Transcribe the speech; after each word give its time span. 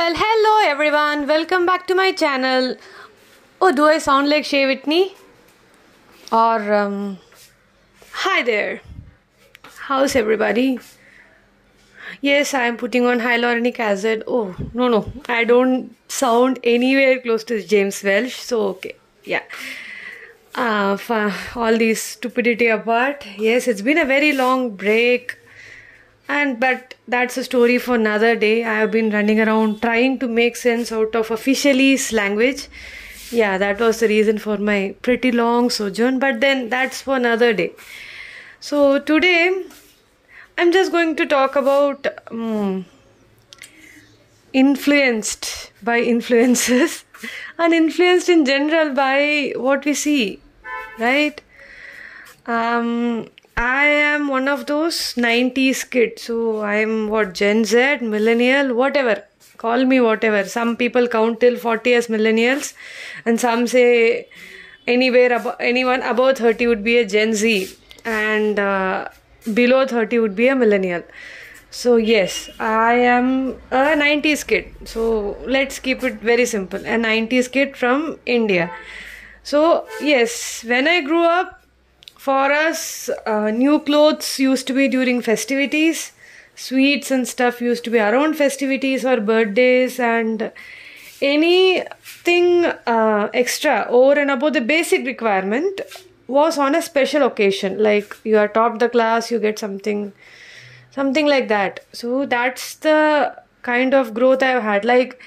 well, 0.00 0.14
hello 0.16 0.70
everyone. 0.70 1.26
Welcome 1.26 1.66
back 1.66 1.86
to 1.88 1.94
my 1.94 2.10
channel. 2.10 2.74
Oh, 3.60 3.70
do 3.70 3.84
I 3.86 3.98
sound 3.98 4.30
like 4.30 4.46
Shea 4.46 4.64
Whitney? 4.64 5.14
Or, 6.32 6.72
um, 6.72 7.18
hi 8.12 8.42
there. 8.42 8.80
How's 9.88 10.16
everybody? 10.16 10.78
Yes, 12.22 12.54
I 12.54 12.62
am 12.68 12.78
putting 12.78 13.04
on 13.04 13.20
hyaluronic 13.20 13.78
acid. 13.78 14.24
Oh, 14.26 14.56
no, 14.72 14.88
no. 14.88 15.12
I 15.28 15.44
don't 15.44 15.94
sound 16.08 16.60
anywhere 16.64 17.20
close 17.20 17.44
to 17.44 17.62
James 17.62 18.02
Welsh. 18.02 18.36
So, 18.36 18.62
okay. 18.68 18.94
Yeah. 19.24 19.42
Uh, 20.54 20.96
all 21.54 21.76
these 21.76 22.02
stupidity 22.02 22.68
apart, 22.68 23.26
yes, 23.36 23.68
it's 23.68 23.82
been 23.82 23.98
a 23.98 24.06
very 24.06 24.32
long 24.32 24.70
break 24.76 25.36
and 26.38 26.60
but 26.60 26.94
that's 27.08 27.36
a 27.36 27.44
story 27.44 27.78
for 27.78 27.94
another 27.96 28.34
day. 28.36 28.64
I 28.64 28.74
have 28.80 28.90
been 28.90 29.10
running 29.10 29.40
around 29.40 29.80
trying 29.82 30.18
to 30.20 30.28
make 30.28 30.56
sense 30.56 30.92
out 30.92 31.16
of 31.16 31.28
officialese 31.28 32.12
language. 32.12 32.68
Yeah 33.30 33.58
that 33.58 33.80
was 33.80 34.00
the 34.00 34.08
reason 34.08 34.38
for 34.38 34.56
my 34.58 34.94
pretty 35.02 35.32
long 35.32 35.70
sojourn 35.70 36.18
but 36.18 36.40
then 36.40 36.68
that's 36.68 37.02
for 37.02 37.16
another 37.16 37.52
day. 37.52 37.72
So 38.60 38.98
today 38.98 39.64
i'm 40.58 40.72
just 40.72 40.92
going 40.92 41.12
to 41.16 41.24
talk 41.26 41.56
about 41.56 42.06
um, 42.30 42.84
influenced 44.52 45.72
by 45.82 45.98
influences 46.00 47.04
and 47.58 47.72
influenced 47.80 48.28
in 48.28 48.44
general 48.44 48.94
by 48.94 49.52
what 49.56 49.84
we 49.84 49.94
see 49.94 50.40
right? 50.98 51.40
Um 52.46 53.28
I 53.60 53.84
am 53.84 54.28
one 54.28 54.48
of 54.48 54.64
those 54.66 55.14
90s 55.18 55.84
kids. 55.84 56.22
So 56.22 56.62
I'm 56.62 57.08
what 57.08 57.34
Gen 57.34 57.64
Z, 57.66 57.98
millennial, 58.00 58.74
whatever. 58.74 59.24
Call 59.58 59.84
me 59.84 60.00
whatever. 60.00 60.44
Some 60.48 60.76
people 60.78 61.06
count 61.08 61.40
till 61.40 61.58
40 61.58 61.92
as 61.94 62.06
millennials, 62.06 62.72
and 63.26 63.38
some 63.38 63.66
say 63.66 64.28
anywhere 64.86 65.34
above 65.34 65.56
anyone 65.60 66.02
above 66.02 66.38
30 66.38 66.68
would 66.68 66.82
be 66.82 66.96
a 66.96 67.04
Gen 67.06 67.34
Z, 67.34 67.68
and 68.06 68.58
uh, 68.58 69.08
below 69.52 69.86
30 69.86 70.20
would 70.20 70.34
be 70.34 70.48
a 70.48 70.56
millennial. 70.56 71.02
So 71.70 71.96
yes, 71.96 72.48
I 72.58 72.94
am 72.94 73.56
a 73.70 73.94
90s 73.94 74.42
kid. 74.46 74.74
So 74.86 75.36
let's 75.46 75.78
keep 75.78 76.02
it 76.02 76.14
very 76.14 76.46
simple. 76.46 76.80
A 76.80 76.96
90s 76.96 77.52
kid 77.52 77.76
from 77.76 78.18
India. 78.24 78.70
So 79.42 79.86
yes, 80.00 80.64
when 80.64 80.88
I 80.88 81.02
grew 81.02 81.24
up 81.24 81.59
for 82.20 82.52
us, 82.52 83.08
uh, 83.24 83.50
new 83.50 83.80
clothes 83.80 84.38
used 84.38 84.66
to 84.66 84.74
be 84.74 84.88
during 84.88 85.22
festivities, 85.22 86.12
sweets 86.54 87.10
and 87.10 87.26
stuff 87.26 87.62
used 87.62 87.82
to 87.84 87.88
be 87.88 87.98
around 87.98 88.34
festivities 88.34 89.06
or 89.06 89.22
birthdays, 89.22 89.98
and 89.98 90.52
anything 91.22 92.66
uh, 92.66 93.30
extra 93.32 93.86
over 93.88 94.20
and 94.20 94.30
above 94.30 94.52
the 94.52 94.60
basic 94.60 95.06
requirement 95.06 95.80
was 96.28 96.58
on 96.58 96.74
a 96.74 96.82
special 96.82 97.22
occasion. 97.22 97.82
Like 97.82 98.14
you 98.22 98.36
are 98.36 98.48
top 98.48 98.78
the 98.80 98.90
class, 98.90 99.30
you 99.30 99.38
get 99.38 99.58
something, 99.58 100.12
something 100.90 101.26
like 101.26 101.48
that. 101.48 101.80
So 101.94 102.26
that's 102.26 102.74
the 102.74 103.34
kind 103.62 103.94
of 103.94 104.12
growth 104.12 104.42
I've 104.42 104.62
had. 104.62 104.84
Like 104.84 105.22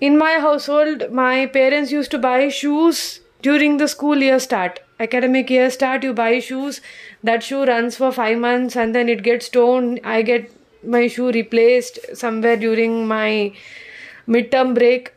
in 0.00 0.18
my 0.18 0.40
household, 0.40 1.12
my 1.12 1.46
parents 1.46 1.92
used 1.92 2.10
to 2.10 2.18
buy 2.18 2.48
shoes 2.48 3.20
during 3.40 3.76
the 3.76 3.86
school 3.86 4.16
year 4.16 4.40
start 4.40 4.80
academic 5.06 5.50
year 5.50 5.70
start 5.70 6.02
you 6.02 6.12
buy 6.12 6.38
shoes. 6.38 6.80
That 7.22 7.42
shoe 7.42 7.64
runs 7.64 7.96
for 7.96 8.12
5 8.12 8.38
months 8.38 8.76
and 8.76 8.94
then 8.94 9.08
it 9.08 9.22
gets 9.22 9.48
torn. 9.48 9.98
I 10.04 10.22
get 10.22 10.50
my 10.82 11.06
shoe 11.08 11.30
replaced 11.32 12.00
somewhere 12.16 12.56
during 12.56 13.06
my 13.06 13.52
midterm 14.28 14.74
break 14.74 15.12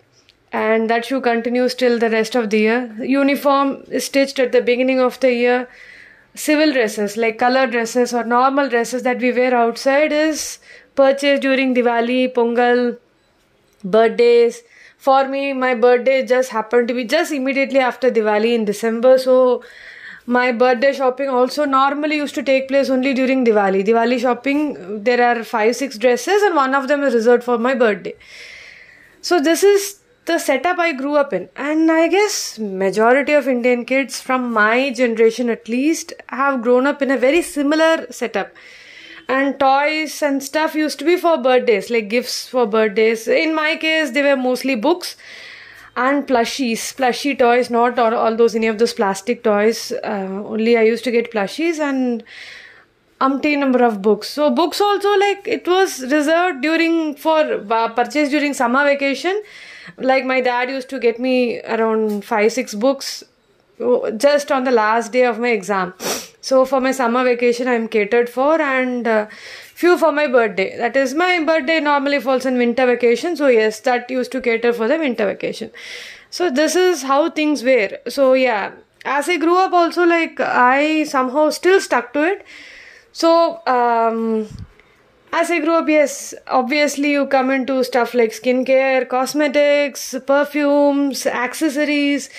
and 0.52 0.90
that 0.90 1.06
shoe 1.06 1.22
continues 1.22 1.76
till 1.76 2.00
the 2.00 2.10
rest 2.10 2.36
of 2.36 2.50
the 2.50 2.60
year. 2.60 2.96
Uniform 3.02 3.84
is 3.90 4.06
stitched 4.06 4.40
at 4.40 4.52
the 4.52 4.62
beginning 4.62 5.00
of 5.00 5.20
the 5.20 5.34
year. 5.34 5.68
Civil 6.36 6.74
dresses 6.74 7.18
like 7.18 7.38
color 7.40 7.66
dresses 7.68 8.14
or 8.14 8.24
normal 8.24 8.70
dresses 8.70 9.04
that 9.04 9.20
we 9.20 9.32
wear 9.32 9.56
outside 9.56 10.12
is 10.12 10.60
purchased 10.96 11.42
during 11.42 11.76
diwali 11.76 12.22
pongal 12.38 12.98
birthdays 13.84 14.62
for 15.06 15.28
me 15.32 15.42
my 15.64 15.74
birthday 15.86 16.20
just 16.26 16.50
happened 16.58 16.88
to 16.92 16.94
be 17.00 17.04
just 17.16 17.32
immediately 17.40 17.82
after 17.88 18.12
diwali 18.12 18.54
in 18.60 18.66
december. 18.66 19.18
So 19.18 19.64
my 20.26 20.52
birthday 20.52 20.94
shopping 20.94 21.30
also 21.30 21.66
normally 21.66 22.16
used 22.16 22.36
to 22.36 22.44
take 22.44 22.68
place 22.68 22.90
only 22.90 23.14
during 23.14 23.46
diwali. 23.46 23.84
Diwali 23.90 24.20
shopping 24.20 25.04
there 25.04 25.22
are 25.28 25.44
five 25.44 25.76
six 25.76 26.00
dresses 26.06 26.42
and 26.42 26.56
one 26.56 26.74
of 26.74 26.88
them 26.88 27.04
is 27.04 27.14
reserved 27.14 27.44
for 27.44 27.60
my 27.60 27.76
birthday. 27.76 28.16
So 29.22 29.40
this 29.40 29.64
is 29.64 30.00
the 30.26 30.40
setup 30.40 30.80
i 30.80 30.92
grew 30.92 31.16
up 31.16 31.34
in. 31.34 31.50
And 31.56 31.92
i 31.92 32.08
guess 32.08 32.58
majority 32.58 33.34
of 33.34 33.48
indian 33.48 33.86
kids 33.92 34.20
from 34.30 34.52
my 34.54 34.92
generation 35.02 35.52
at 35.56 35.70
least 35.70 36.14
have 36.30 36.64
grown 36.64 36.88
up 36.88 37.04
in 37.08 37.12
a 37.12 37.18
very 37.26 37.44
similar 37.44 38.08
setup 38.10 38.50
and 39.28 39.60
toys 39.60 40.22
and 40.22 40.44
stuff 40.44 40.76
used 40.76 41.00
to 41.00 41.06
be 41.06 41.18
for 41.18 41.38
birthdays 41.38 41.90
like 41.90 42.10
gifts 42.10 42.48
for 42.48 42.66
birthdays. 42.66 43.28
In 43.28 43.56
my 43.56 43.76
case 43.76 44.12
they 44.12 44.22
were 44.22 44.36
mostly 44.36 44.76
books 44.76 45.16
and 45.96 46.28
plushies 46.28 46.94
plushie 46.96 47.38
toys 47.38 47.70
not 47.70 47.98
all, 47.98 48.14
all 48.14 48.36
those 48.36 48.56
any 48.56 48.68
of 48.68 48.78
those 48.78 48.94
plastic 48.94 49.44
toys. 49.44 49.92
Uh, 50.04 50.44
only 50.54 50.78
i 50.78 50.82
used 50.84 51.04
to 51.04 51.12
get 51.12 51.32
plushies 51.32 51.80
and 51.80 52.24
umpty 53.22 53.56
number 53.56 53.84
of 53.84 54.02
books. 54.02 54.30
So 54.30 54.50
books 54.52 54.82
also 54.82 55.18
like 55.18 55.48
it 55.48 55.68
was 55.68 56.02
reserved 56.12 56.62
during 56.62 57.16
for 57.16 57.40
uh, 57.72 57.90
purchase 57.90 58.30
during 58.30 58.54
summer 58.54 58.84
vacation. 58.84 59.42
Like 59.98 60.26
my 60.26 60.42
dad 60.42 60.70
used 60.70 60.90
to 60.90 61.00
get 61.00 61.20
me 61.20 61.62
around 61.62 62.26
five 62.26 62.52
six 62.52 62.76
books 62.76 63.24
uh, 63.80 64.12
just 64.12 64.52
on 64.52 64.66
the 64.66 64.72
last 64.72 65.12
day 65.12 65.26
of 65.26 65.40
my 65.40 65.50
exam 65.50 65.94
so 66.46 66.64
for 66.64 66.80
my 66.80 66.92
summer 66.92 67.24
vacation, 67.24 67.68
I'm 67.68 67.88
catered 67.88 68.30
for, 68.30 68.62
and 68.62 69.08
uh, 69.08 69.26
few 69.74 69.98
for 69.98 70.12
my 70.12 70.28
birthday. 70.28 70.78
That 70.78 70.96
is 70.96 71.16
my 71.16 71.44
birthday 71.44 71.80
normally 71.80 72.20
falls 72.20 72.46
in 72.46 72.60
winter 72.60 72.86
vacation. 72.86 73.36
So 73.36 73.48
yes, 73.48 73.80
that 73.80 74.12
used 74.12 74.32
to 74.34 74.42
cater 74.42 74.72
for 74.72 74.88
the 74.88 75.00
winter 75.00 75.26
vacation. 75.26 75.72
So 76.30 76.52
this 76.52 76.76
is 76.76 77.02
how 77.02 77.32
things 77.32 77.64
were. 77.64 77.98
So 78.08 78.34
yeah, 78.34 78.74
as 79.06 79.28
I 79.28 79.38
grew 79.38 79.58
up, 79.58 79.74
also 79.74 80.04
like 80.04 80.40
I 80.40 81.06
somehow 81.06 81.50
still 81.50 81.82
stuck 81.82 82.14
to 82.14 82.22
it. 82.34 82.46
So 83.12 83.66
um, 83.66 84.48
as 85.34 85.50
I 85.50 85.60
grew 85.62 85.74
up, 85.80 85.90
yes, 85.90 86.36
obviously 86.46 87.14
you 87.14 87.26
come 87.26 87.50
into 87.50 87.84
stuff 87.84 88.14
like 88.14 88.30
skincare, 88.30 89.10
cosmetics, 89.10 90.14
perfumes, 90.28 91.26
accessories 91.26 92.30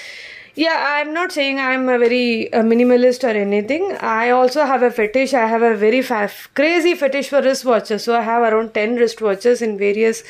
yeah 0.56 0.84
i'm 0.96 1.12
not 1.12 1.32
saying 1.32 1.58
i'm 1.60 1.88
a 1.88 1.98
very 1.98 2.52
uh, 2.52 2.62
minimalist 2.62 3.24
or 3.24 3.34
anything. 3.46 3.96
I 4.00 4.30
also 4.30 4.64
have 4.64 4.82
a 4.82 4.90
fetish. 4.90 5.34
I 5.34 5.46
have 5.46 5.62
a 5.62 5.74
very 5.76 6.02
fa- 6.02 6.30
crazy 6.54 6.94
fetish 6.94 7.28
for 7.28 7.40
wristwatches. 7.42 8.00
So 8.00 8.16
i 8.16 8.22
have 8.22 8.42
around 8.42 8.72
10 8.74 8.96
wristwatches 8.96 9.62
in 9.62 9.76
various 9.78 10.22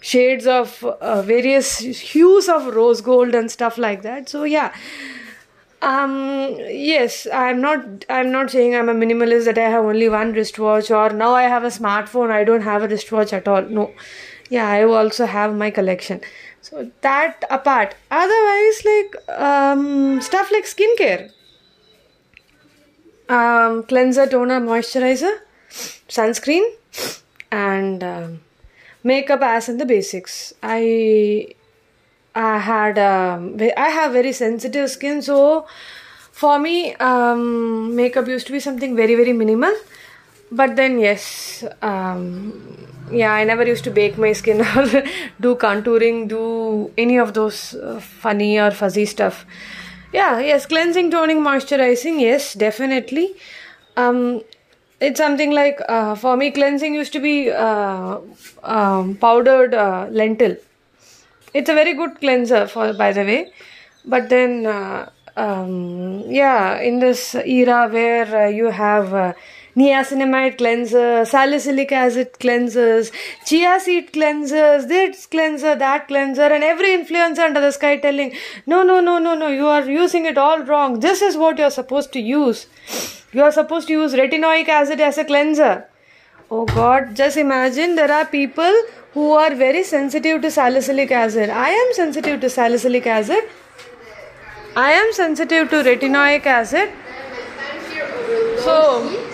shades 0.00 0.46
of 0.46 0.84
uh, 0.84 1.22
various 1.22 1.78
hues 1.78 2.48
of 2.48 2.66
rose 2.74 3.00
gold 3.00 3.34
and 3.34 3.50
stuff 3.50 3.78
like 3.78 4.02
that. 4.02 4.28
So 4.28 4.44
yeah. 4.44 4.72
Um 5.82 6.12
yes 6.58 7.26
i'm 7.38 7.60
not 7.60 8.04
i'm 8.08 8.30
not 8.32 8.50
saying 8.50 8.74
i'm 8.74 8.88
a 8.88 8.94
minimalist 8.94 9.44
that 9.48 9.58
i 9.58 9.68
have 9.72 9.84
only 9.84 10.08
one 10.08 10.32
wristwatch 10.32 10.90
or 10.90 11.10
now 11.10 11.34
i 11.34 11.42
have 11.42 11.64
a 11.64 11.72
smartphone 11.74 12.30
i 12.30 12.42
don't 12.42 12.62
have 12.62 12.82
a 12.82 12.88
wristwatch 12.88 13.34
at 13.34 13.46
all. 13.48 13.62
No. 13.62 13.90
Yeah 14.48 14.66
i 14.68 14.82
also 14.84 15.26
have 15.26 15.54
my 15.54 15.70
collection 15.70 16.22
so 16.64 16.90
that 17.02 17.44
apart. 17.50 17.94
Otherwise 18.10 18.76
like 18.90 19.38
um, 19.38 20.20
stuff 20.22 20.50
like 20.50 20.64
skincare. 20.64 21.30
Um, 23.28 23.82
cleanser 23.84 24.26
toner 24.26 24.60
moisturizer 24.60 25.38
sunscreen 26.08 26.64
and 27.50 28.02
um, 28.04 28.40
makeup 29.02 29.42
as 29.42 29.68
in 29.68 29.76
the 29.76 29.86
basics. 29.86 30.54
I 30.62 31.54
i 32.34 32.58
had 32.58 32.98
um, 32.98 33.56
i 33.76 33.88
have 33.96 34.12
very 34.12 34.32
sensitive 34.32 34.90
skin 34.90 35.22
so 35.22 35.66
for 36.32 36.58
me 36.58 36.94
um, 36.96 37.94
makeup 37.94 38.26
used 38.26 38.44
to 38.46 38.52
be 38.52 38.58
something 38.58 38.96
very 38.96 39.14
very 39.14 39.32
minimal 39.32 39.72
but 40.60 40.76
then 40.76 40.98
yes 40.98 41.64
um, 41.82 42.52
yeah 43.10 43.32
i 43.32 43.44
never 43.44 43.64
used 43.66 43.84
to 43.84 43.90
bake 43.90 44.16
my 44.16 44.32
skin 44.32 44.60
or 44.76 44.84
do 45.40 45.54
contouring 45.56 46.28
do 46.28 46.90
any 46.96 47.18
of 47.18 47.34
those 47.34 47.74
uh, 47.74 48.00
funny 48.00 48.58
or 48.58 48.70
fuzzy 48.70 49.04
stuff. 49.04 49.44
Yeah 50.12 50.38
yes 50.40 50.66
cleansing 50.66 51.10
toning 51.10 51.40
moisturizing 51.40 52.20
yes 52.20 52.54
definitely. 52.54 53.34
Um 53.96 54.42
it's 55.00 55.18
something 55.18 55.50
like 55.50 55.80
uh, 55.88 56.14
for 56.14 56.36
me 56.36 56.50
cleansing 56.50 56.94
used 56.94 57.12
to 57.14 57.20
be 57.20 57.50
uh, 57.50 58.18
um, 58.62 59.16
powdered 59.16 59.74
uh, 59.74 60.06
lentil. 60.10 60.56
It's 61.52 61.68
a 61.68 61.74
very 61.74 61.94
good 61.94 62.20
cleanser 62.20 62.66
for 62.68 62.92
by 62.92 63.12
the 63.12 63.24
way. 63.24 63.52
But 64.04 64.28
then 64.28 64.66
uh, 64.66 65.10
um, 65.36 66.22
yeah 66.28 66.78
in 66.80 67.00
this 67.00 67.34
era 67.34 67.88
where 67.90 68.44
uh, 68.44 68.48
you 68.48 68.66
have 68.66 69.34
niacinamide 69.76 70.56
cleanser, 70.58 71.24
salicylic 71.24 71.92
acid 71.92 72.32
cleansers, 72.34 73.10
chia 73.44 73.78
seed 73.80 74.12
cleansers, 74.12 74.88
this 74.88 75.26
cleanser, 75.26 75.74
that 75.76 76.08
cleanser, 76.08 76.42
and 76.42 76.62
every 76.62 76.90
influencer 76.96 77.40
under 77.40 77.60
the 77.60 77.72
sky 77.72 77.96
telling, 77.96 78.32
no, 78.66 78.82
no, 78.82 79.00
no, 79.00 79.18
no, 79.18 79.34
no, 79.34 79.48
you 79.48 79.66
are 79.66 79.84
using 79.84 80.26
it 80.26 80.38
all 80.38 80.60
wrong. 80.60 81.00
This 81.00 81.22
is 81.22 81.36
what 81.36 81.58
you're 81.58 81.70
supposed 81.70 82.12
to 82.12 82.20
use. 82.20 82.66
You 83.32 83.42
are 83.42 83.52
supposed 83.52 83.88
to 83.88 83.92
use 83.94 84.14
retinoic 84.14 84.68
acid 84.68 85.00
as 85.00 85.18
a 85.18 85.24
cleanser. 85.24 85.86
Oh 86.50 86.66
God, 86.66 87.16
just 87.16 87.36
imagine 87.36 87.96
there 87.96 88.12
are 88.12 88.26
people 88.26 88.72
who 89.12 89.32
are 89.32 89.54
very 89.54 89.82
sensitive 89.82 90.42
to 90.42 90.50
salicylic 90.50 91.10
acid. 91.10 91.50
I 91.50 91.70
am 91.70 91.92
sensitive 91.94 92.40
to 92.40 92.50
salicylic 92.50 93.06
acid. 93.06 93.44
I 94.76 94.92
am 94.92 95.12
sensitive 95.12 95.70
to 95.70 95.76
retinoic 95.76 96.46
acid. 96.46 96.90
So, 98.58 99.33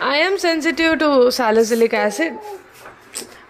I 0.00 0.16
am 0.18 0.38
sensitive 0.38 0.98
to 0.98 1.30
salicylic 1.32 1.94
acid. 1.94 2.38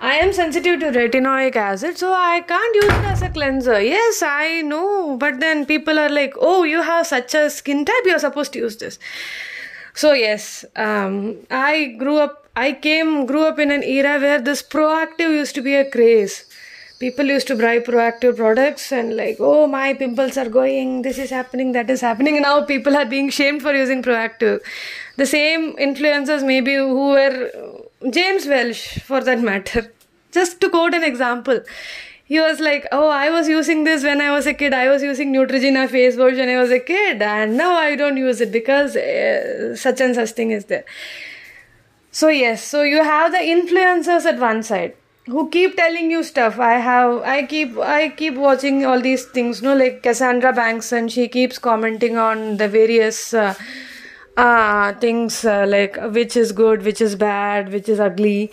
I 0.01 0.17
am 0.17 0.33
sensitive 0.33 0.81
to 0.81 0.87
retinoic 0.87 1.57
acid, 1.57 1.99
so 1.99 2.13
I 2.13 2.41
can't 2.43 2.75
use 2.77 2.85
it 2.85 3.05
as 3.13 3.23
a 3.23 3.31
cleanser. 3.31 3.81
Yes, 3.81 4.23
I 4.23 4.63
know, 4.63 5.17
but 5.17 5.41
then 5.41 5.67
people 5.67 5.99
are 5.99 6.09
like, 6.09 6.35
oh, 6.39 6.63
you 6.63 6.83
have 6.83 7.07
such 7.07 7.35
a 7.35 7.51
skin 7.51 7.85
type, 7.85 8.05
you're 8.05 8.19
supposed 8.19 8.53
to 8.53 8.61
use 8.61 8.77
this. 8.77 8.99
So, 9.95 10.13
yes, 10.13 10.65
um, 10.77 11.37
I 11.51 11.97
grew 11.99 12.19
up, 12.19 12.47
I 12.55 12.73
came, 12.73 13.27
grew 13.27 13.45
up 13.45 13.59
in 13.59 13.71
an 13.71 13.83
era 13.83 14.21
where 14.21 14.41
this 14.41 14.63
Proactiv 14.63 15.31
used 15.31 15.55
to 15.57 15.63
be 15.63 15.75
a 15.75 15.91
craze 15.91 16.45
people 16.99 17.27
used 17.27 17.47
to 17.47 17.55
buy 17.57 17.79
Proactiv 17.79 18.37
products 18.37 18.91
and 18.91 19.17
like 19.17 19.37
oh 19.39 19.67
my 19.67 19.93
pimples 19.93 20.39
are 20.39 20.49
going 20.49 21.03
this 21.03 21.19
is 21.19 21.29
happening 21.29 21.73
that 21.73 21.91
is 21.91 22.01
happening 22.01 22.41
now 22.41 22.63
people 22.65 22.97
are 22.97 23.05
being 23.05 23.29
shamed 23.29 23.61
for 23.61 23.75
using 23.75 24.03
Proactiv 24.03 24.61
the 25.17 25.27
same 25.27 25.75
influencers 25.77 26.45
maybe 26.47 26.75
who 26.75 27.09
were 27.11 27.51
james 28.11 28.47
Welsh 28.47 28.99
for 29.01 29.23
that 29.23 29.41
matter. 29.41 29.93
Just 30.33 30.61
to 30.61 30.69
quote 30.69 30.93
an 30.95 31.03
example. 31.03 31.61
He 32.25 32.41
was 32.41 32.61
like 32.61 32.87
oh 32.93 33.09
i 33.09 33.31
was 33.31 33.49
using 33.49 33.85
this 33.85 34.03
when 34.03 34.21
i 34.21 34.31
was 34.31 34.47
a 34.47 34.55
kid. 34.55 34.75
I 34.75 34.89
was 34.89 35.03
using 35.03 35.33
neutrogena 35.33 35.89
face 35.89 36.17
wash 36.17 36.35
when 36.35 36.49
i 36.49 36.61
was 36.61 36.71
a 36.71 36.81
kid 36.81 37.23
and 37.23 37.57
now 37.57 37.75
i 37.77 37.97
don't 37.97 38.17
use 38.17 38.41
it 38.41 38.53
because 38.53 38.97
uh, 38.97 39.77
such 39.77 40.01
and 40.01 40.15
such 40.15 40.31
thing 40.31 40.51
is 40.51 40.67
there. 40.67 40.85
So 42.11 42.29
yes. 42.29 42.65
So 42.65 42.83
you 42.83 43.03
have 43.03 43.33
the 43.33 43.39
influencers 43.39 44.25
at 44.25 44.39
one 44.39 44.63
side 44.63 44.95
who 45.27 45.49
keep 45.51 45.77
telling 45.77 46.11
you 46.11 46.23
stuff. 46.23 46.59
I 46.59 46.75
have 46.75 47.23
i 47.23 47.43
keep 47.45 47.79
i 47.79 48.09
keep 48.09 48.35
watching 48.35 48.85
all 48.85 49.01
these 49.01 49.25
things 49.25 49.63
no 49.63 49.75
like 49.75 50.03
Cassandra 50.03 50.53
Bankson 50.53 50.99
and 50.99 51.13
she 51.13 51.29
keeps 51.29 51.59
commenting 51.59 52.17
on 52.17 52.57
the 52.59 52.69
various 52.69 53.35
uh, 53.35 53.55
uh 54.37 54.93
things 54.95 55.45
uh, 55.45 55.65
like 55.67 55.97
which 56.13 56.37
is 56.37 56.53
good 56.53 56.83
which 56.83 57.01
is 57.01 57.15
bad 57.17 57.73
which 57.73 57.89
is 57.89 57.99
ugly 57.99 58.51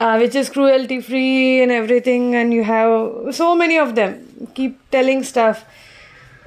uh, 0.00 0.16
which 0.16 0.34
is 0.34 0.48
cruelty 0.48 1.00
free 1.00 1.62
and 1.62 1.70
everything 1.72 2.34
and 2.34 2.54
you 2.54 2.64
have 2.64 3.34
so 3.34 3.54
many 3.54 3.78
of 3.78 3.94
them 3.94 4.48
keep 4.54 4.78
telling 4.90 5.22
stuff 5.22 5.64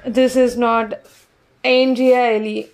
this 0.04 0.36
is 0.36 0.56
not 0.56 0.94
Andrea 1.64 2.66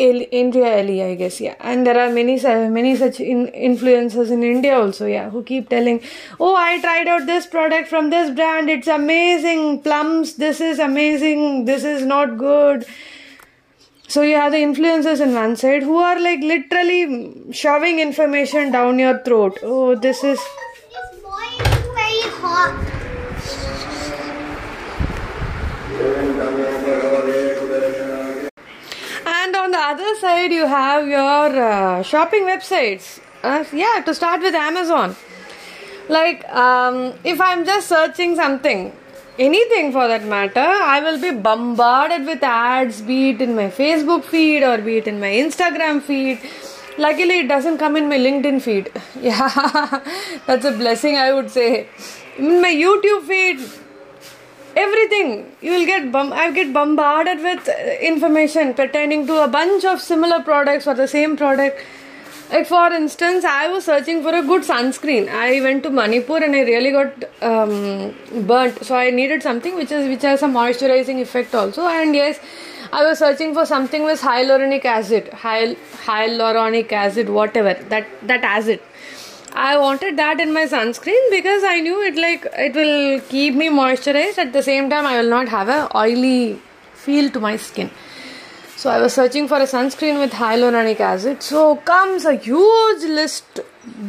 Andrea 0.00 0.78
Ellie, 0.78 1.02
I 1.02 1.14
guess, 1.14 1.40
yeah. 1.42 1.56
And 1.60 1.86
there 1.86 1.98
are 2.00 2.10
many 2.10 2.40
many 2.42 2.96
such 2.96 3.20
in, 3.20 3.48
influencers 3.48 4.30
in 4.30 4.42
India 4.42 4.78
also, 4.78 5.04
yeah, 5.04 5.28
who 5.28 5.42
keep 5.42 5.68
telling, 5.68 6.00
"Oh, 6.38 6.54
I 6.56 6.80
tried 6.80 7.06
out 7.06 7.26
this 7.26 7.46
product 7.46 7.88
from 7.88 8.08
this 8.08 8.30
brand. 8.30 8.70
It's 8.70 8.88
amazing. 8.88 9.82
Plums. 9.82 10.36
This 10.36 10.60
is 10.60 10.78
amazing. 10.78 11.66
This 11.66 11.84
is 11.84 12.06
not 12.06 12.38
good." 12.38 12.86
So 14.10 14.22
you 14.22 14.34
have 14.34 14.50
the 14.50 14.58
influencers 14.58 15.20
in 15.20 15.34
one 15.34 15.54
side 15.54 15.84
who 15.84 15.98
are 15.98 16.18
like 16.18 16.40
literally 16.40 17.52
shoving 17.52 18.00
information 18.00 18.72
down 18.72 18.98
your 18.98 19.18
throat. 19.22 19.60
Oh, 19.62 19.94
this 19.94 20.24
is. 20.24 20.40
Very 21.94 22.22
hot. 22.42 22.74
And 29.26 29.54
on 29.54 29.70
the 29.70 29.78
other 29.78 30.16
side, 30.16 30.50
you 30.50 30.66
have 30.66 31.06
your 31.06 31.62
uh, 31.62 32.02
shopping 32.02 32.42
websites. 32.46 33.20
Uh, 33.44 33.64
yeah, 33.72 34.02
to 34.04 34.12
start 34.12 34.40
with 34.40 34.56
Amazon. 34.56 35.14
Like, 36.08 36.48
um, 36.48 37.14
if 37.22 37.40
I'm 37.40 37.64
just 37.64 37.86
searching 37.86 38.34
something, 38.34 38.92
anything 39.38 39.92
for 39.92 40.06
that 40.08 40.24
matter, 40.24 40.60
I 40.60 41.00
will 41.00 41.20
be 41.20 41.30
bombarded 41.30 42.26
with 42.26 42.42
ads, 42.42 43.00
be 43.02 43.30
it 43.30 43.40
in 43.40 43.54
my 43.54 43.68
Facebook 43.68 44.24
feed 44.24 44.62
or 44.62 44.78
be 44.78 44.98
it 44.98 45.06
in 45.06 45.20
my 45.20 45.28
Instagram 45.30 46.02
feed. 46.02 46.40
Luckily, 46.98 47.40
it 47.40 47.48
doesn't 47.48 47.78
come 47.78 47.96
in 47.96 48.08
my 48.08 48.18
LinkedIn 48.18 48.60
feed. 48.62 48.90
Yeah, 49.20 50.02
that's 50.46 50.64
a 50.64 50.72
blessing, 50.72 51.16
I 51.16 51.32
would 51.32 51.50
say. 51.50 51.88
In 52.38 52.60
my 52.60 52.72
YouTube 52.72 53.26
feed, 53.26 53.60
everything 54.76 55.50
you 55.60 55.72
will 55.72 55.86
get 55.86 56.14
i 56.14 56.50
get 56.52 56.72
bombarded 56.72 57.40
with 57.42 57.68
uh, 57.68 57.72
information 58.00 58.72
pertaining 58.72 59.26
to 59.26 59.42
a 59.42 59.48
bunch 59.48 59.84
of 59.84 60.00
similar 60.00 60.40
products 60.42 60.86
or 60.86 60.94
the 60.94 61.08
same 61.08 61.36
product 61.36 61.80
like 62.52 62.66
for 62.66 62.86
instance 62.92 63.44
i 63.44 63.68
was 63.72 63.84
searching 63.84 64.22
for 64.22 64.34
a 64.34 64.42
good 64.42 64.62
sunscreen. 64.62 65.28
I 65.28 65.60
went 65.60 65.82
to 65.84 65.90
manipur 65.90 66.38
and 66.38 66.56
i 66.56 66.62
really 66.62 66.90
got 66.90 67.24
um, 67.42 68.14
burnt. 68.46 68.84
So 68.84 68.96
i 68.96 69.10
needed 69.10 69.42
something 69.42 69.76
which 69.76 69.92
is 69.92 70.08
which 70.08 70.22
has 70.22 70.42
a 70.42 70.46
moisturizing 70.46 71.20
effect 71.20 71.54
also. 71.54 71.86
And 71.86 72.14
yes 72.14 72.40
i 72.92 73.04
was 73.04 73.18
searching 73.18 73.54
for 73.54 73.64
something 73.66 74.04
with 74.04 74.20
hyaluronic 74.20 74.84
acid. 74.84 75.30
Hyal- 75.32 75.76
hyaluronic 76.04 76.92
acid 76.92 77.28
whatever. 77.28 77.74
That 77.88 78.06
that 78.22 78.42
acid. 78.42 78.80
I 79.52 79.76
wanted 79.78 80.16
that 80.16 80.40
in 80.40 80.52
my 80.52 80.64
sunscreen 80.66 81.30
because 81.30 81.64
I 81.64 81.80
knew 81.80 82.02
it 82.02 82.16
like 82.16 82.46
it 82.66 82.74
will 82.74 83.20
keep 83.28 83.54
me 83.54 83.68
moisturized. 83.68 84.38
At 84.38 84.52
the 84.52 84.62
same 84.62 84.90
time 84.90 85.06
I 85.06 85.20
will 85.20 85.30
not 85.30 85.48
have 85.48 85.68
a 85.68 85.80
oily 85.96 86.60
feel 86.94 87.30
to 87.30 87.40
my 87.40 87.56
skin. 87.56 87.90
So 88.80 88.88
I 88.88 88.98
was 89.00 89.12
searching 89.12 89.46
for 89.46 89.58
a 89.58 89.66
sunscreen 89.70 90.18
with 90.18 90.32
hyaluronic 90.32 91.00
acid. 91.00 91.42
So 91.42 91.76
comes 91.76 92.24
a 92.24 92.34
huge 92.34 93.02
list 93.02 93.60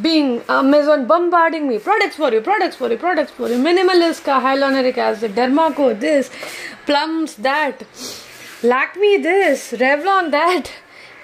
being 0.01 0.29
uh, 0.47 0.59
Amazon 0.59 1.07
bombarding 1.07 1.67
me. 1.67 1.77
Products 1.77 2.15
for 2.15 2.31
you, 2.31 2.39
products 2.39 2.77
for 2.77 2.89
you, 2.89 2.97
products 2.97 3.31
for 3.31 3.49
you. 3.49 3.57
Minimalist 3.57 4.23
ka 4.23 4.39
hyaluronic 4.45 4.97
acid, 4.97 5.35
Dermaco 5.35 5.87
this, 5.99 6.29
plums 6.85 7.35
that, 7.47 7.83
Lakme 8.63 9.21
this, 9.21 9.73
Revlon 9.73 10.31
that. 10.31 10.71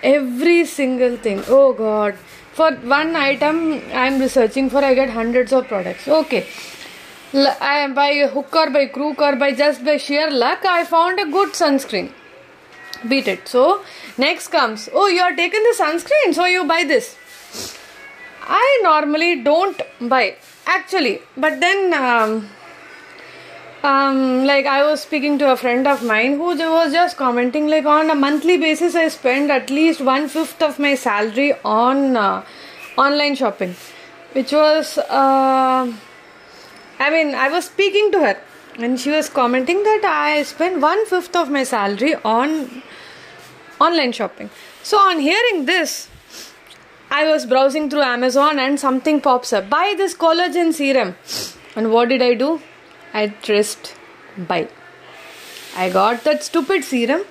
Every 0.04 0.66
single 0.66 1.16
thing. 1.16 1.44
Oh 1.48 1.72
god 1.74 2.18
for 2.58 2.72
one 2.92 3.16
item 3.16 3.58
i'm 4.04 4.16
researching 4.26 4.70
for 4.74 4.82
i 4.84 4.94
get 5.00 5.12
hundreds 5.18 5.52
of 5.58 5.68
products 5.72 6.08
okay 6.20 6.40
I, 7.34 7.88
by 7.98 8.12
hook 8.36 8.56
or 8.62 8.70
by 8.78 8.86
crook 8.88 9.20
or 9.22 9.36
by 9.36 9.50
just 9.64 9.84
by 9.86 9.98
sheer 9.98 10.32
luck 10.32 10.66
i 10.66 10.84
found 10.94 11.20
a 11.20 11.26
good 11.36 11.52
sunscreen 11.60 12.10
beat 13.08 13.28
it. 13.28 13.48
So 13.48 13.84
next 14.18 14.48
comes 14.48 14.90
oh 14.94 15.08
you 15.08 15.22
are 15.22 15.36
taking 15.36 15.64
the 15.64 15.76
sunscreen 15.78 16.34
so 16.34 16.46
you 16.46 16.66
buy 16.66 16.84
this. 16.84 17.16
I 18.44 18.80
normally 18.84 19.44
don't 19.44 19.82
buy 20.00 20.36
actually. 20.66 21.22
But 21.36 21.60
then 21.60 21.94
um, 21.94 22.50
um, 23.84 24.46
like 24.46 24.66
I 24.66 24.84
was 24.84 25.02
speaking 25.02 25.38
to 25.40 25.52
a 25.52 25.58
friend 25.58 25.88
of 25.88 26.04
mine 26.04 26.34
who 26.34 26.56
was 26.58 26.92
just 26.92 27.18
commenting 27.18 27.68
like 27.68 27.86
on 27.86 28.10
a 28.10 28.16
monthly 28.16 28.58
basis 28.58 28.96
I 28.96 29.08
spend 29.10 29.52
at 29.52 29.70
least 29.70 30.02
one 30.02 30.28
fifth 30.28 30.62
of 30.62 30.80
my 30.80 30.96
salary 30.96 31.54
on 31.64 32.18
uh, 32.18 32.44
online 32.98 33.36
shopping, 33.36 33.76
which 34.34 34.52
was 34.52 34.98
uh, 34.98 35.94
I 37.00 37.10
mean 37.10 37.36
I 37.36 37.50
was 37.50 37.66
speaking 37.66 38.12
to 38.14 38.20
her 38.20 38.38
and 38.78 39.00
she 39.00 39.12
was 39.12 39.30
commenting 39.30 39.84
that 39.84 40.04
I 40.06 40.44
spend 40.44 40.82
one 40.82 41.06
fifth 41.06 41.36
of 41.36 41.50
my 41.50 41.64
salary 41.64 42.16
on 42.16 42.84
online 43.80 44.12
shopping. 44.12 44.50
So 44.84 44.98
on 44.98 45.20
hearing 45.20 45.66
this, 45.66 46.10
I 47.10 47.26
was 47.32 47.46
browsing 47.46 47.90
through 47.90 48.02
Amazon 48.02 48.60
and 48.60 48.80
something 48.80 49.22
pops 49.22 49.54
up. 49.54 49.70
Buy 49.70 49.94
this 49.98 50.14
collagen 50.14 50.74
serum. 50.74 51.16
And 51.76 51.92
what 51.92 52.10
did 52.10 52.22
I 52.22 52.34
do? 52.34 52.62
I 53.14 53.30
pressed 53.30 53.96
buy. 54.38 54.68
I 55.76 55.90
got 55.90 56.24
that 56.24 56.44
stupid 56.44 56.84
serum. 56.84 57.24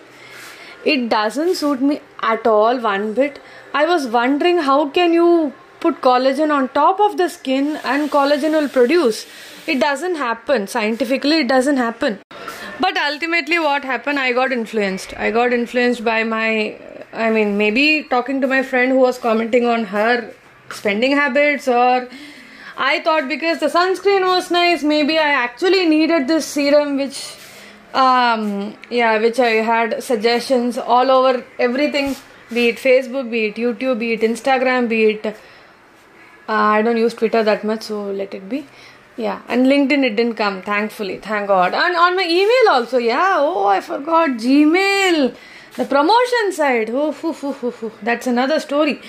It 0.85 1.09
doesn't 1.09 1.57
suit 1.57 1.81
me 1.83 2.01
at 2.21 2.47
all 2.47 2.79
one 2.81 3.13
bit. 3.13 3.41
I 3.75 3.85
was 3.87 4.07
wondering 4.07 4.59
how 4.59 4.89
can 4.89 5.13
you 5.13 5.53
put 5.81 6.01
collagen 6.01 6.53
on 6.55 6.69
top 6.69 7.01
of 7.01 7.17
the 7.17 7.29
skin 7.29 7.79
and 7.85 8.11
collagen 8.11 8.53
will 8.53 8.69
produce. 8.69 9.27
It 9.67 9.81
doesn't 9.81 10.15
happen. 10.15 10.67
Scientifically 10.67 11.41
it 11.41 11.49
doesn't 11.49 11.77
happen. 11.77 12.21
But 12.79 12.97
ultimately 12.97 13.59
what 13.59 13.85
happened 13.85 14.19
I 14.19 14.33
got 14.33 14.53
influenced. 14.53 15.15
I 15.17 15.31
got 15.31 15.53
influenced 15.53 16.05
by 16.05 16.25
my 16.25 16.79
I 17.13 17.31
mean 17.31 17.57
maybe 17.57 18.05
talking 18.05 18.41
to 18.43 18.47
my 18.47 18.63
friend 18.63 18.93
who 18.93 18.99
was 18.99 19.19
commenting 19.19 19.67
on 19.67 19.85
her 19.85 20.33
spending 20.71 21.13
habits 21.13 21.69
or 21.69 22.09
I 22.77 23.01
thought 23.01 23.29
because 23.29 23.61
the 23.61 23.67
sunscreen 23.67 24.27
was 24.27 24.51
nice, 24.51 24.83
maybe 24.83 25.19
I 25.19 25.31
actually 25.31 25.87
needed 25.87 26.29
this 26.29 26.45
serum, 26.45 26.97
which, 26.99 27.35
um, 27.95 28.77
yeah, 28.91 29.19
which 29.19 29.39
I 29.41 29.63
had 29.69 30.03
suggestions 30.03 30.77
all 30.77 31.11
over 31.11 31.43
everything. 31.59 32.17
be 32.53 32.69
it 32.69 32.77
Facebook, 32.77 33.31
be 33.31 33.47
it 33.47 33.57
YouTube, 33.57 33.99
be 33.99 34.13
it 34.13 34.21
Instagram, 34.21 34.89
be 34.91 35.05
it. 35.05 35.27
Uh, 35.27 35.33
I 36.49 36.83
don't 36.83 36.99
use 36.99 37.15
Twitter 37.15 37.43
that 37.43 37.65
much, 37.65 37.85
so 37.85 38.11
let 38.11 38.35
it 38.35 38.47
be. 38.49 38.67
Yeah, 39.17 39.41
and 39.49 39.67
LinkedIn 39.67 40.05
it 40.05 40.15
didn't 40.17 40.35
come, 40.35 40.61
thankfully, 40.61 41.17
thank 41.19 41.49
God. 41.49 41.73
And 41.73 41.97
on 41.97 42.17
my 42.17 42.25
email 42.25 42.71
also, 42.71 42.99
yeah. 42.99 43.37
Oh, 43.39 43.67
I 43.67 43.81
forgot 43.81 44.31
Gmail, 44.31 45.35
the 45.77 45.85
promotion 45.87 46.53
side. 46.53 46.91
Oh, 46.91 47.13
hoo, 47.13 47.33
hoo, 47.33 47.53
hoo, 47.53 47.71
hoo. 47.71 47.93
that's 48.03 48.27
another 48.27 48.61
story. 48.61 49.01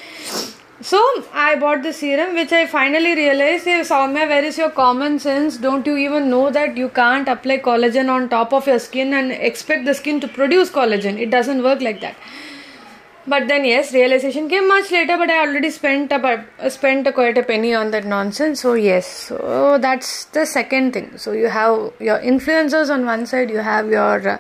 So 0.80 1.04
I 1.34 1.56
bought 1.56 1.84
the 1.84 1.92
serum, 1.92 2.36
which 2.36 2.54
I 2.54 2.68
finally 2.68 3.16
realized. 3.16 3.66
Hey, 3.66 3.82
Soumya, 3.82 4.28
where 4.30 4.46
is 4.46 4.58
your 4.58 4.70
common 4.70 5.20
sense? 5.20 5.58
Don't 5.58 5.86
you 5.86 5.98
even 5.98 6.30
know 6.30 6.52
that 6.52 6.78
you 6.78 6.90
can't 6.90 7.28
apply 7.28 7.58
collagen 7.58 8.10
on 8.10 8.30
top 8.30 8.54
of 8.54 8.68
your 8.68 8.80
skin 8.80 9.14
and 9.14 9.32
expect 9.32 9.86
the 9.86 9.96
skin 9.96 10.20
to 10.22 10.28
produce 10.28 10.70
collagen? 10.70 11.20
It 11.20 11.32
doesn't 11.32 11.64
work 11.64 11.82
like 11.82 12.00
that. 12.02 12.16
But 13.30 13.50
then 13.50 13.66
yes, 13.66 13.94
realization 13.94 14.48
came 14.48 14.68
much 14.70 14.90
later. 14.90 15.18
But 15.18 15.30
I 15.30 15.40
already 15.46 15.70
spent 15.70 16.12
about 16.14 16.46
spent 16.70 17.14
quite 17.14 17.38
a 17.38 17.44
penny 17.44 17.74
on 17.74 17.92
that 17.92 18.06
nonsense. 18.06 18.62
So 18.62 18.74
yes, 18.74 19.06
so 19.06 19.78
that's 19.82 20.26
the 20.26 20.46
second 20.46 20.94
thing. 20.94 21.18
So 21.18 21.34
you 21.34 21.50
have 21.50 21.92
your 22.00 22.20
influencers 22.20 22.90
on 22.90 23.06
one 23.06 23.26
side, 23.26 23.50
you 23.50 23.58
have 23.58 23.90
your 23.90 24.30
uh, 24.30 24.38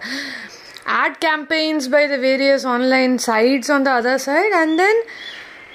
ad 0.86 1.20
campaigns 1.20 1.90
by 1.90 2.08
the 2.08 2.18
various 2.18 2.64
online 2.64 3.20
sites 3.20 3.70
on 3.70 3.84
the 3.84 3.92
other 3.92 4.18
side, 4.18 4.54
and 4.54 4.80
then 4.80 5.02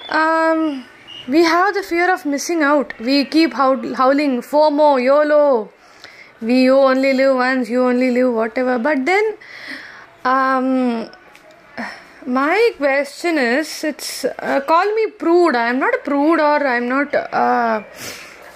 um, 0.08 0.84
we 1.28 1.44
have 1.44 1.74
the 1.74 1.82
fear 1.82 2.10
of 2.12 2.24
missing 2.24 2.62
out. 2.62 2.98
We 2.98 3.24
keep 3.26 3.52
howl- 3.52 3.94
howling 3.94 4.40
FOMO, 4.40 5.02
YOLO. 5.02 5.70
We 6.40 6.62
you 6.62 6.76
only 6.78 7.12
live 7.12 7.36
once, 7.36 7.68
you 7.68 7.84
only 7.84 8.10
live 8.10 8.32
whatever. 8.34 8.78
But 8.78 9.04
then, 9.04 9.36
um, 10.24 11.10
my 12.26 12.72
question 12.76 13.38
is, 13.38 13.84
it's 13.84 14.24
uh, 14.24 14.60
call 14.66 14.94
me 14.94 15.06
prude. 15.18 15.56
I 15.56 15.68
am 15.68 15.78
not 15.78 15.94
a 15.94 15.98
prude 15.98 16.40
or 16.40 16.66
I 16.66 16.76
am 16.76 16.88
not 16.88 17.14
uh, 17.14 17.82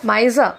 miser. 0.02 0.56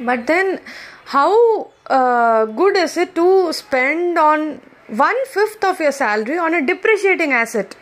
But 0.00 0.26
then, 0.26 0.60
how 1.06 1.70
uh, 1.86 2.44
good 2.46 2.76
is 2.76 2.96
it 2.96 3.14
to 3.14 3.52
spend 3.52 4.18
on 4.18 4.60
one 4.88 5.26
fifth 5.26 5.62
of 5.64 5.80
your 5.80 5.92
salary 5.92 6.38
on 6.38 6.54
a 6.54 6.64
depreciating 6.64 7.32
asset? 7.32 7.76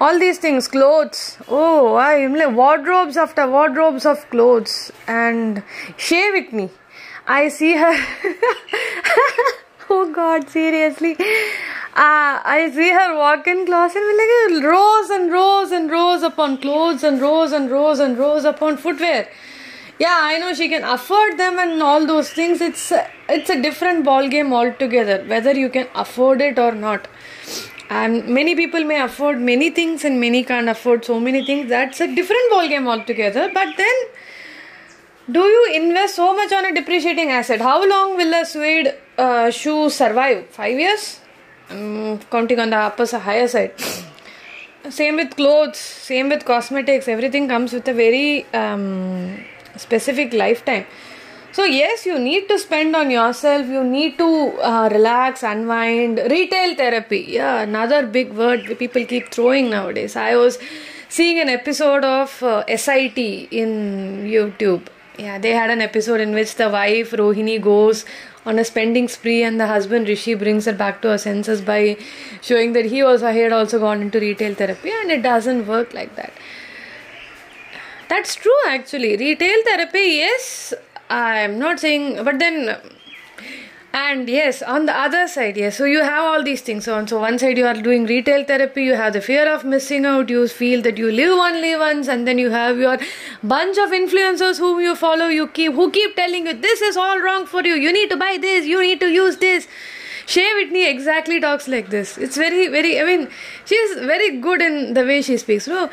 all 0.00 0.18
these 0.18 0.38
things 0.38 0.68
clothes 0.68 1.38
oh 1.48 1.96
i'm 1.96 2.34
like 2.34 2.54
wardrobes 2.54 3.16
after 3.16 3.48
wardrobes 3.50 4.06
of 4.06 4.28
clothes 4.30 4.92
and 5.08 5.60
Shea 5.96 6.30
Whitney 6.30 6.70
i 7.26 7.48
see 7.48 7.72
her 7.76 7.94
oh 9.90 10.12
god 10.12 10.48
seriously 10.48 11.16
uh, 12.04 12.40
i 12.54 12.70
see 12.74 12.90
her 12.90 13.16
walk 13.16 13.46
in 13.48 13.66
closet. 13.66 14.02
With 14.08 14.18
like 14.22 14.64
rows 14.64 15.10
and 15.10 15.32
rows 15.32 15.72
and 15.72 15.90
rows 15.90 16.22
upon 16.22 16.58
clothes 16.58 17.02
and 17.02 17.20
rows 17.20 17.52
and 17.52 17.70
rows 17.70 17.98
and 17.98 18.16
rows 18.16 18.44
upon 18.44 18.76
footwear. 18.76 19.28
Yeah 19.98 20.18
i 20.26 20.38
know 20.38 20.52
she 20.54 20.68
can 20.68 20.84
afford 20.84 21.38
them 21.38 21.58
and 21.58 21.82
all 21.82 22.06
those 22.06 22.30
things. 22.30 22.60
It's 22.60 22.92
it's 23.28 23.50
a 23.50 23.60
different 23.60 24.04
ball 24.04 24.28
game 24.28 24.52
altogether 24.52 25.18
whether 25.34 25.52
you 25.64 25.68
can 25.68 25.88
afford 26.04 26.40
it 26.40 26.58
or 26.58 26.72
not. 26.72 27.08
And 27.90 28.28
many 28.38 28.54
people 28.54 28.84
may 28.84 29.00
afford 29.00 29.40
many 29.40 29.70
things 29.70 30.04
and 30.04 30.20
many 30.20 30.44
can't 30.44 30.68
afford 30.68 31.04
so 31.04 31.18
many 31.18 31.44
things. 31.44 31.68
That's 31.68 32.00
a 32.00 32.14
different 32.14 32.50
ball 32.50 32.68
game 32.68 32.86
altogether. 32.86 33.50
But 33.52 33.76
then 33.76 33.94
do 35.30 35.40
you 35.40 35.72
invest 35.74 36.16
so 36.16 36.34
much 36.34 36.52
on 36.52 36.66
a 36.66 36.74
depreciating 36.74 37.30
asset? 37.30 37.60
How 37.60 37.78
long 37.88 38.16
will 38.16 38.34
a 38.34 38.44
suede 38.44 38.94
uh, 39.16 39.50
shoe 39.50 39.88
survive? 39.90 40.46
Five 40.50 40.78
years 40.78 41.20
counting 42.30 42.58
on 42.58 42.70
the 42.70 42.76
upper 42.76 43.06
higher 43.18 43.48
side 43.48 43.72
same 44.88 45.16
with 45.16 45.36
clothes 45.36 45.76
same 45.76 46.28
with 46.28 46.44
cosmetics 46.44 47.08
everything 47.08 47.48
comes 47.48 47.72
with 47.72 47.86
a 47.88 47.92
very 47.92 48.46
um, 48.54 49.38
specific 49.76 50.32
lifetime 50.32 50.86
so, 51.58 51.64
yes, 51.64 52.04
you 52.06 52.18
need 52.20 52.46
to 52.50 52.56
spend 52.56 52.94
on 52.94 53.10
yourself, 53.10 53.66
you 53.66 53.82
need 53.82 54.16
to 54.18 54.26
uh, 54.62 54.88
relax, 54.92 55.42
unwind. 55.42 56.20
Retail 56.30 56.76
therapy, 56.76 57.24
yeah, 57.30 57.62
another 57.62 58.06
big 58.06 58.32
word 58.32 58.78
people 58.78 59.04
keep 59.04 59.30
throwing 59.30 59.70
nowadays. 59.70 60.14
I 60.14 60.36
was 60.36 60.58
seeing 61.08 61.40
an 61.40 61.48
episode 61.48 62.04
of 62.04 62.42
uh, 62.42 62.64
SIT 62.76 63.18
in 63.18 64.24
YouTube. 64.24 64.86
Yeah, 65.18 65.38
they 65.38 65.50
had 65.50 65.70
an 65.70 65.80
episode 65.80 66.20
in 66.20 66.32
which 66.32 66.54
the 66.54 66.68
wife 66.68 67.10
Rohini 67.10 67.60
goes 67.60 68.04
on 68.48 68.58
a 68.58 68.64
spending 68.64 69.08
spree 69.14 69.42
and 69.46 69.60
the 69.60 69.66
husband 69.70 70.08
Rishi 70.08 70.34
brings 70.42 70.64
her 70.64 70.72
back 70.82 71.02
to 71.02 71.08
her 71.14 71.18
senses 71.18 71.60
by 71.60 71.80
showing 72.40 72.72
that 72.76 72.86
he 72.92 73.02
also 73.02 73.32
he 73.38 73.40
had 73.46 73.52
also 73.52 73.78
gone 73.78 74.00
into 74.06 74.20
retail 74.20 74.54
therapy 74.60 74.90
and 75.00 75.10
it 75.16 75.22
doesn't 75.22 75.66
work 75.66 75.92
like 75.92 76.14
that. 76.16 76.32
That's 78.08 78.34
true 78.34 78.60
actually. 78.68 79.16
Retail 79.16 79.64
therapy, 79.64 80.06
yes, 80.24 80.72
I'm 81.10 81.58
not 81.58 81.80
saying, 81.80 82.24
but 82.24 82.38
then, 82.38 82.76
and 83.92 84.28
yes, 84.28 84.62
on 84.62 84.86
the 84.86 84.94
other 84.94 85.26
side, 85.26 85.56
yes, 85.56 85.78
so 85.78 85.84
you 85.84 86.02
have 86.02 86.22
all 86.22 86.42
these 86.42 86.60
things. 86.60 86.84
So 86.84 86.94
on 86.94 87.08
so 87.08 87.20
one 87.20 87.38
side 87.38 87.56
you 87.56 87.66
are 87.66 87.74
doing 87.74 88.04
retail 88.04 88.44
therapy, 88.44 88.84
you 88.84 88.94
have 88.94 89.14
the 89.14 89.20
fear 89.20 89.52
of 89.52 89.64
missing 89.64 90.04
out, 90.04 90.28
you 90.28 90.46
feel 90.46 90.82
that 90.82 90.98
you 90.98 91.10
live 91.10 91.32
only 91.32 91.74
once, 91.76 92.08
and 92.08 92.28
then 92.28 92.38
you 92.38 92.50
have 92.50 92.78
your 92.78 92.98
bunch 93.42 93.78
of 93.78 93.90
influencers 93.90 94.58
whom 94.58 94.80
you 94.80 94.94
follow, 94.94 95.26
you 95.26 95.48
keep 95.48 95.72
who 95.72 95.90
keep 95.90 96.14
telling 96.16 96.46
you 96.46 96.54
this 96.54 96.82
is 96.82 96.96
all 96.96 97.18
wrong 97.18 97.46
for 97.46 97.64
you, 97.64 97.74
you 97.74 97.92
need 97.92 98.10
to 98.10 98.16
buy 98.16 98.36
this, 98.40 98.66
you 98.66 98.80
need 98.82 99.00
to 99.00 99.08
use 99.08 99.38
this. 99.38 99.66
Shea 100.26 100.52
Whitney 100.56 100.86
exactly 100.86 101.40
talks 101.40 101.66
like 101.68 101.88
this. 101.88 102.18
It's 102.18 102.36
very, 102.36 102.68
very, 102.68 103.00
I 103.00 103.04
mean, 103.04 103.30
she's 103.64 103.94
very 103.94 104.36
good 104.38 104.60
in 104.60 104.92
the 104.92 105.02
way 105.04 105.22
she 105.22 105.38
speaks. 105.38 105.66
No, 105.66 105.88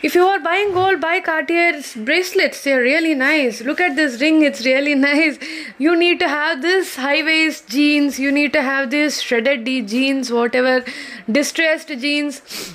if 0.00 0.14
you 0.14 0.24
are 0.26 0.38
buying 0.38 0.72
gold, 0.72 1.00
buy 1.00 1.20
Cartier's 1.20 1.94
bracelets. 1.94 2.62
They're 2.62 2.80
really 2.80 3.14
nice. 3.14 3.60
Look 3.60 3.80
at 3.80 3.96
this 3.96 4.20
ring. 4.20 4.42
It's 4.42 4.64
really 4.64 4.94
nice. 5.08 5.38
You 5.78 5.96
need 5.96 6.20
to 6.20 6.28
have 6.28 6.62
this 6.62 6.96
high 6.96 7.22
waist 7.22 7.68
jeans. 7.68 8.18
You 8.18 8.30
need 8.30 8.52
to 8.52 8.62
have 8.62 8.90
this 8.90 9.20
shredded 9.20 9.64
jeans, 9.64 10.32
whatever, 10.32 10.84
distressed 11.30 11.88
jeans. 11.88 12.74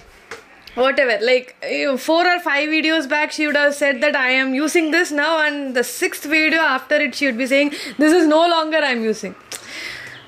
Whatever, 0.75 1.23
like 1.23 1.55
eh, 1.61 1.95
four 1.97 2.25
or 2.27 2.39
five 2.39 2.67
videos 2.67 3.07
back, 3.07 3.31
she 3.31 3.45
would 3.45 3.55
have 3.55 3.75
said 3.75 4.01
that 4.01 4.15
I 4.15 4.31
am 4.31 4.55
using 4.55 4.89
this 4.89 5.11
now, 5.11 5.39
and 5.45 5.75
the 5.75 5.83
sixth 5.83 6.23
video 6.23 6.61
after 6.61 6.95
it, 6.95 7.13
she 7.13 7.27
would 7.27 7.37
be 7.37 7.45
saying, 7.45 7.75
This 7.99 8.11
is 8.11 8.25
no 8.25 8.47
longer 8.49 8.77
I'm 8.77 9.03
using. 9.03 9.35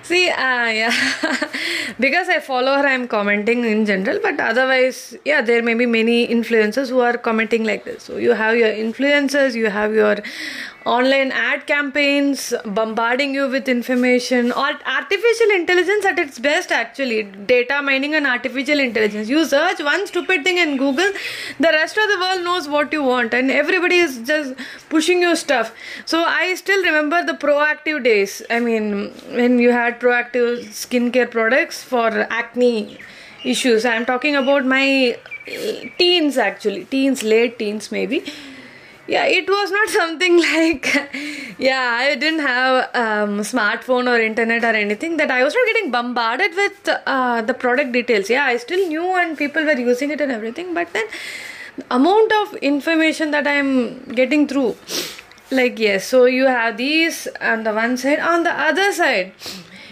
See, 0.06 0.30
uh, 0.30 0.68
yeah, 0.70 0.94
because 2.00 2.30
I 2.30 2.40
follow 2.40 2.76
her, 2.78 2.86
I'm 2.86 3.08
commenting 3.08 3.66
in 3.66 3.88
general, 3.88 4.20
but 4.22 4.40
otherwise, 4.40 5.18
yeah, 5.26 5.42
there 5.42 5.64
may 5.64 5.74
be 5.74 5.88
many 5.88 6.28
influencers 6.28 6.90
who 6.90 7.00
are 7.00 7.18
commenting 7.18 7.64
like 7.64 7.86
this. 7.86 8.04
So 8.04 8.18
you 8.18 8.34
have 8.34 8.56
your 8.56 8.70
influencers, 8.70 9.56
you 9.56 9.72
have 9.72 9.96
your 9.96 10.18
online 10.86 11.32
ad 11.32 11.66
campaigns 11.66 12.54
bombarding 12.66 13.34
you 13.34 13.50
with 13.50 13.68
information. 13.68 14.52
Or 14.52 14.72
artificial 14.86 15.50
intelligence 15.56 16.06
at 16.06 16.20
its 16.20 16.40
best 16.40 16.72
actually. 16.72 17.24
Data 17.24 17.82
mining 17.82 18.14
and 18.14 18.28
artificial 18.28 18.80
intelligence. 18.80 19.28
You 19.28 19.46
search 19.46 19.80
one 19.80 20.06
stupid 20.08 20.44
thing 20.44 20.58
in 20.58 20.78
google 20.78 21.12
the 21.60 21.70
rest 21.70 21.98
of 21.98 22.08
the 22.10 22.20
world 22.20 22.44
knows 22.44 22.68
what 22.68 22.92
you 22.94 23.02
want 23.04 23.34
and 23.34 23.50
everybody 23.50 23.98
is 23.98 24.20
just 24.20 24.54
pushing 24.90 25.22
you 25.22 25.36
stuff. 25.36 25.74
So 26.06 26.24
i 26.24 26.54
still 26.56 26.84
remember 26.84 27.24
the 27.26 27.34
Proactiv 27.34 28.04
days. 28.04 28.42
I 28.50 28.60
mean 28.60 29.12
when 29.32 29.60
you 29.60 29.72
had 29.72 30.00
Proactiv 30.00 30.66
skincare 30.68 31.30
products 31.30 31.84
for 31.84 32.10
acne 32.30 33.00
issues. 33.44 33.86
I'm 33.86 34.06
talking 34.06 34.36
about 34.36 34.66
my 34.66 35.18
teens 35.98 36.38
actually. 36.38 36.86
Teens 36.86 37.24
late 37.24 37.58
teens 37.58 37.92
maybe 37.92 38.24
yeah 39.08 39.26
it 39.26 39.48
was 39.48 39.72
not 39.72 39.90
something 40.00 40.38
like 40.38 40.86
yeah 41.58 41.98
i 42.00 42.16
didn't 42.16 42.40
have 42.40 42.90
um, 42.96 43.40
smartphone 43.52 44.10
or 44.12 44.20
internet 44.20 44.64
or 44.64 44.76
anything 44.86 45.18
that 45.18 45.32
i 45.32 45.44
was 45.44 45.54
not 45.54 45.68
getting 45.68 45.92
bombarded 45.92 46.56
with 46.56 46.90
uh, 47.06 47.42
the 47.42 47.54
product 47.54 47.92
details. 47.92 48.30
Yeah 48.30 48.46
i 48.46 48.58
still 48.58 48.88
knew 48.88 49.16
and 49.16 49.38
people 49.38 49.64
were 49.64 49.78
using 49.78 50.12
it 50.12 50.22
and 50.22 50.32
everything 50.32 50.74
but 50.74 50.92
then 50.94 51.06
the 51.78 51.86
amount 51.94 52.32
of 52.32 52.56
information 52.56 53.32
that 53.32 53.48
i'm 53.48 54.00
getting 54.22 54.48
through 54.48 54.76
like 55.52 55.78
yes 55.78 56.08
so 56.08 56.26
you 56.26 56.48
have 56.48 56.78
these 56.78 57.28
on 57.40 57.64
the 57.64 57.74
one 57.74 57.98
side. 57.98 58.20
On 58.20 58.44
the 58.44 58.52
other 58.52 58.92
side 58.92 59.34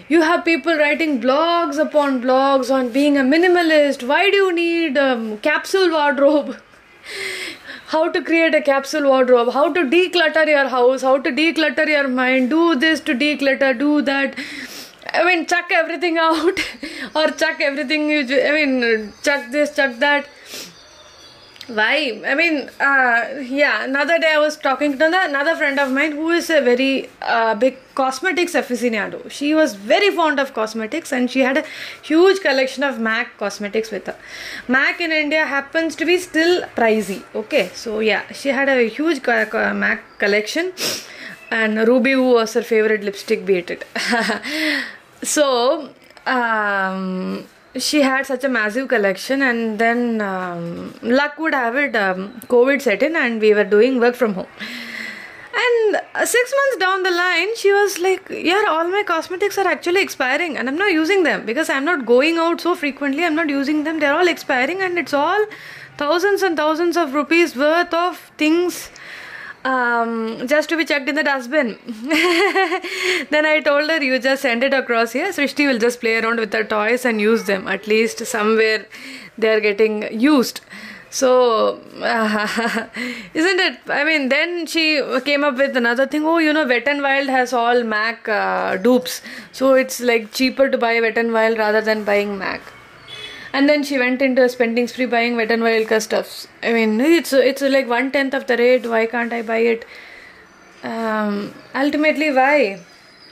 you 0.07 0.21
have 0.21 0.43
people 0.43 0.75
writing 0.75 1.21
blogs 1.21 1.77
upon 1.77 2.21
blogs 2.21 2.69
on 2.69 2.89
being 2.89 3.17
a 3.17 3.21
minimalist. 3.21 4.07
Why 4.07 4.29
do 4.29 4.37
you 4.37 4.53
need 4.53 4.97
um, 4.97 5.37
capsule 5.39 5.89
wardrobe 5.91 6.57
how 7.93 8.09
to 8.09 8.21
create 8.27 8.55
a 8.55 8.61
capsule 8.61 9.07
wardrobe, 9.09 9.53
how 9.53 9.71
to 9.71 9.81
declutter 9.95 10.45
your 10.47 10.67
house, 10.67 11.03
how 11.03 11.17
to 11.25 11.31
declutter 11.39 11.87
your 11.87 12.07
mind, 12.07 12.49
do 12.49 12.75
this 12.75 13.01
to 13.09 13.13
declutter, 13.13 13.71
do 13.77 14.01
that. 14.01 14.37
I 15.13 15.23
mean, 15.25 15.45
chuck 15.45 15.71
everything 15.71 16.17
out 16.27 16.59
or 17.15 17.27
chuck 17.43 17.61
everything 17.61 18.09
you, 18.09 18.21
I 18.21 18.51
mean, 18.51 19.13
chuck 19.21 19.51
this, 19.51 19.75
chuck 19.75 19.99
that. 19.99 20.27
Why? 21.67 22.21
I 22.25 22.35
mean, 22.35 22.69
uh, 22.79 23.39
yeah. 23.41 23.85
Another 23.85 24.19
day 24.19 24.33
I 24.33 24.37
was 24.37 24.57
talking 24.57 24.97
to 24.97 25.05
another, 25.05 25.29
another 25.29 25.55
friend 25.55 25.79
of 25.79 25.91
mine 25.91 26.11
who 26.11 26.29
is 26.31 26.49
a 26.49 26.59
very 26.61 27.09
uh, 27.21 27.55
big 27.55 27.77
cosmetics 27.95 28.53
aficionado. 28.53 29.31
She 29.31 29.55
was 29.55 29.75
very 29.75 30.11
fond 30.11 30.39
of 30.39 30.53
cosmetics 30.53 31.13
and 31.13 31.31
she 31.31 31.39
had 31.39 31.57
a 31.57 31.63
huge 32.01 32.41
collection 32.41 32.83
of 32.83 32.99
MAC 32.99 33.37
cosmetics 33.37 33.91
with 33.91 34.07
her. 34.07 34.15
MAC 34.67 34.99
in 34.99 35.11
India 35.11 35.45
happens 35.45 35.95
to 35.95 36.05
be 36.05 36.17
still 36.17 36.63
pricey. 36.75 37.23
Okay, 37.33 37.69
so 37.73 37.99
yeah, 37.99 38.29
she 38.33 38.49
had 38.49 38.67
a 38.67 38.89
huge 38.89 39.25
MAC 39.25 40.01
collection 40.19 40.73
and 41.49 41.87
Ruby 41.87 42.15
was 42.15 42.53
her 42.55 42.63
favorite 42.63 43.03
lipstick, 43.03 43.45
beat 43.45 43.69
it. 43.69 43.85
so, 45.23 45.89
um, 46.25 47.47
she 47.75 48.01
had 48.01 48.25
such 48.25 48.43
a 48.43 48.49
massive 48.49 48.87
collection 48.87 49.41
and 49.41 49.79
then 49.79 50.21
um, 50.21 50.93
luck 51.01 51.37
would 51.39 51.53
have 51.53 51.75
it 51.75 51.95
um, 51.95 52.39
covid 52.47 52.81
set 52.81 53.01
in 53.01 53.15
and 53.15 53.41
we 53.41 53.53
were 53.53 53.63
doing 53.63 53.99
work 53.99 54.15
from 54.15 54.33
home. 54.35 54.47
And 55.55 56.01
uh, 56.15 56.25
six 56.25 56.53
months 56.59 56.77
down 56.77 57.03
the 57.03 57.11
line 57.11 57.55
she 57.55 57.71
was 57.71 57.99
like 57.99 58.27
yeah 58.29 58.63
all 58.67 58.87
my 58.87 59.03
cosmetics 59.05 59.57
are 59.57 59.67
actually 59.67 60.01
expiring 60.01 60.57
and 60.57 60.67
i'm 60.67 60.77
not 60.77 60.91
using 60.91 61.21
them 61.23 61.45
because 61.45 61.69
i'm 61.69 61.85
not 61.85 62.05
going 62.05 62.37
out 62.37 62.61
so 62.61 62.75
frequently. 62.75 63.23
I'm 63.23 63.35
not 63.35 63.49
using 63.49 63.83
them. 63.83 63.99
They're 63.99 64.13
all 64.13 64.27
expiring 64.27 64.81
and 64.81 64.97
it's 64.97 65.13
all 65.13 65.45
thousands 65.97 66.41
and 66.41 66.57
thousands 66.57 66.97
of 66.97 67.13
rupees 67.13 67.55
worth 67.55 67.93
of 67.93 68.17
things 68.37 68.89
um, 69.65 70.47
just 70.47 70.69
to 70.69 70.77
be 70.77 70.85
checked 70.85 71.07
in 71.09 71.15
the 71.15 71.23
dustbin. 71.23 71.77
then 73.29 73.45
I 73.45 73.61
told 73.63 73.89
her, 73.89 74.01
you 74.01 74.19
just 74.19 74.41
send 74.41 74.63
it 74.63 74.73
across 74.73 75.13
here. 75.13 75.29
Srishti 75.29 75.67
will 75.67 75.79
just 75.79 75.99
play 75.99 76.17
around 76.17 76.39
with 76.39 76.53
her 76.53 76.63
toys 76.63 77.05
and 77.05 77.21
use 77.21 77.45
them. 77.45 77.67
At 77.67 77.87
least 77.87 78.25
somewhere 78.25 78.85
they 79.37 79.49
are 79.49 79.61
getting 79.61 80.19
used. 80.19 80.61
So, 81.09 81.79
uh, 82.01 82.87
isn't 83.35 83.59
it? 83.59 83.79
I 83.87 84.03
mean, 84.03 84.29
then 84.29 84.65
she 84.65 85.01
came 85.23 85.43
up 85.43 85.57
with 85.57 85.77
another 85.77 86.07
thing. 86.07 86.25
Oh, 86.25 86.39
you 86.39 86.51
know, 86.51 86.65
Wet 86.67 86.87
n 86.87 87.03
Wild 87.03 87.29
has 87.29 87.53
all 87.53 87.83
MAC 87.83 88.27
uh, 88.27 88.77
dupes. 88.77 89.21
So 89.51 89.75
it's 89.75 90.01
like 90.01 90.31
cheaper 90.33 90.69
to 90.69 90.77
buy 90.77 90.99
Wet 90.99 91.17
n 91.17 91.31
Wild 91.31 91.59
rather 91.59 91.81
than 91.81 92.03
buying 92.03 92.37
MAC 92.37 92.61
and 93.53 93.69
then 93.69 93.83
she 93.83 93.99
went 93.99 94.21
into 94.21 94.43
a 94.43 94.49
spending 94.49 94.87
spree 94.87 95.05
buying 95.05 95.35
wet 95.35 95.51
and 95.51 95.63
wild 95.63 96.01
stuffs. 96.01 96.47
I 96.63 96.73
mean, 96.73 96.99
it's 96.99 97.31
it's 97.33 97.61
like 97.61 97.87
one 97.87 98.11
tenth 98.11 98.33
of 98.33 98.47
the 98.47 98.57
rate. 98.57 98.87
Why 98.87 99.05
can't 99.05 99.31
I 99.31 99.41
buy 99.43 99.59
it? 99.73 99.85
Um, 100.83 101.53
ultimately, 101.73 102.31
why? 102.31 102.79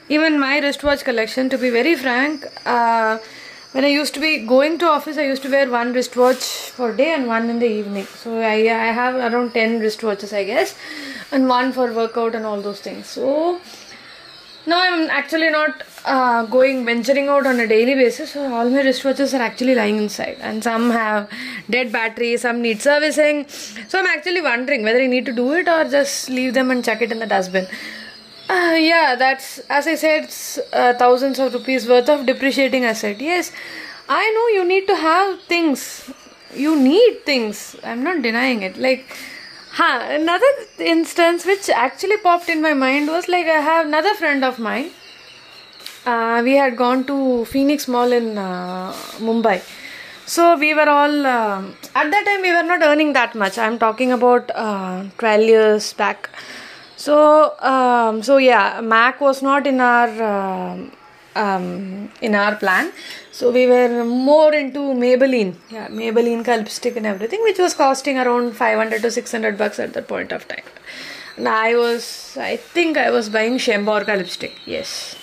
Even 0.08 0.38
my 0.38 0.58
wristwatch 0.60 1.04
collection, 1.04 1.48
to 1.50 1.58
be 1.58 1.70
very 1.70 1.94
frank, 1.96 2.46
uh, 2.64 3.18
when 3.72 3.84
I 3.84 3.88
used 3.88 4.14
to 4.14 4.20
be 4.20 4.46
going 4.46 4.78
to 4.78 4.86
office, 4.86 5.16
I 5.16 5.24
used 5.24 5.42
to 5.42 5.50
wear 5.50 5.70
one 5.70 5.92
wristwatch 5.92 6.44
for 6.78 6.92
day 6.92 7.12
and 7.14 7.26
one 7.26 7.48
in 7.50 7.58
the 7.58 7.66
evening. 7.66 8.06
So 8.22 8.38
I 8.38 8.56
I 8.78 8.90
have 9.02 9.14
around 9.28 9.54
ten 9.54 9.80
wristwatches, 9.80 10.32
I 10.40 10.44
guess, 10.44 10.74
and 11.32 11.48
one 11.48 11.72
for 11.72 11.92
workout 11.92 12.34
and 12.34 12.46
all 12.46 12.60
those 12.60 12.80
things. 12.80 13.06
So 13.06 13.60
no, 14.66 14.78
I'm 14.78 15.10
actually 15.10 15.50
not 15.50 15.82
uh, 16.04 16.44
going 16.46 16.84
venturing 16.84 17.28
out 17.28 17.46
on 17.46 17.60
a 17.60 17.66
daily 17.66 17.94
basis. 17.94 18.32
So 18.32 18.52
all 18.52 18.68
my 18.68 18.82
wristwatches 18.82 19.36
are 19.38 19.42
actually 19.42 19.74
lying 19.74 19.98
inside, 19.98 20.38
and 20.40 20.62
some 20.62 20.90
have 20.90 21.30
dead 21.70 21.92
battery, 21.92 22.36
some 22.36 22.62
need 22.62 22.82
servicing. 22.82 23.46
So 23.48 23.98
I'm 23.98 24.06
actually 24.06 24.40
wondering 24.40 24.82
whether 24.82 25.00
I 25.00 25.06
need 25.06 25.26
to 25.26 25.32
do 25.32 25.52
it 25.52 25.68
or 25.68 25.84
just 25.84 26.28
leave 26.30 26.54
them 26.54 26.70
and 26.70 26.84
chuck 26.84 27.02
it 27.02 27.12
in 27.12 27.18
the 27.18 27.26
dustbin. 27.26 27.66
Uh, 28.48 28.76
yeah, 28.78 29.14
that's 29.16 29.58
as 29.70 29.86
I 29.86 29.94
said, 29.94 30.24
uh, 30.72 30.94
thousands 30.94 31.38
of 31.38 31.54
rupees 31.54 31.88
worth 31.88 32.08
of 32.08 32.26
depreciating 32.26 32.84
asset. 32.84 33.20
Yes, 33.20 33.52
I 34.08 34.30
know 34.32 34.60
you 34.60 34.68
need 34.68 34.86
to 34.88 34.96
have 34.96 35.40
things. 35.42 36.10
You 36.54 36.78
need 36.78 37.24
things. 37.24 37.76
I'm 37.82 38.02
not 38.02 38.20
denying 38.20 38.62
it. 38.62 38.76
Like 38.76 39.06
Huh, 39.76 40.00
another 40.10 40.46
instance 40.80 41.46
which 41.46 41.70
actually 41.70 42.18
popped 42.18 42.50
in 42.50 42.60
my 42.60 42.74
mind 42.74 43.08
was 43.08 43.26
like 43.26 43.46
I 43.46 43.60
have 43.60 43.86
another 43.86 44.12
friend 44.14 44.44
of 44.44 44.58
mine. 44.58 44.90
Uh, 46.04 46.40
we 46.44 46.54
had 46.54 46.76
gone 46.76 47.04
to 47.04 47.44
Phoenix 47.44 47.86
Mall 47.86 48.10
in 48.12 48.36
uh, 48.36 48.92
Mumbai. 49.18 49.62
So 50.26 50.56
we 50.56 50.72
were 50.74 50.88
all 50.88 51.26
um 51.26 51.76
at 51.94 52.10
that 52.10 52.24
time 52.24 52.42
we 52.42 52.52
were 52.56 52.62
not 52.62 52.82
earning 52.82 53.12
that 53.12 53.34
much. 53.34 53.58
I'm 53.58 53.78
talking 53.78 54.12
about 54.12 54.50
uh, 54.54 55.04
12 55.18 55.42
years 55.42 55.92
back. 55.92 56.30
So 56.96 57.54
um, 57.60 58.22
so 58.22 58.36
yeah, 58.38 58.80
Mac 58.80 59.20
was 59.20 59.42
not 59.42 59.66
in 59.66 59.80
our 59.80 60.10
um 60.22 60.92
um, 61.34 62.10
in 62.20 62.34
our 62.34 62.56
plan. 62.56 62.92
So 63.30 63.50
we 63.50 63.66
were 63.66 64.04
more 64.04 64.52
into 64.54 64.80
Maybelline, 64.80 65.54
yeah, 65.70 65.88
Maybelline 65.88 66.44
ka 66.44 66.54
lipstick 66.56 66.96
and 66.96 67.06
everything, 67.06 67.42
which 67.42 67.58
was 67.58 67.74
costing 67.74 68.18
around 68.18 68.56
500 68.56 69.02
to 69.02 69.10
600 69.10 69.56
bucks 69.56 69.78
at 69.78 69.94
that 69.94 70.08
point 70.08 70.32
of 70.32 70.46
time. 70.48 70.64
And 71.36 71.48
I 71.48 71.74
was, 71.76 72.36
I 72.38 72.56
think 72.56 72.98
I 72.98 73.10
was 73.10 73.30
buying 73.30 73.56
Chambor 73.56 74.04
ka 74.04 74.12
lipstick, 74.12 74.58
yes. 74.66 75.16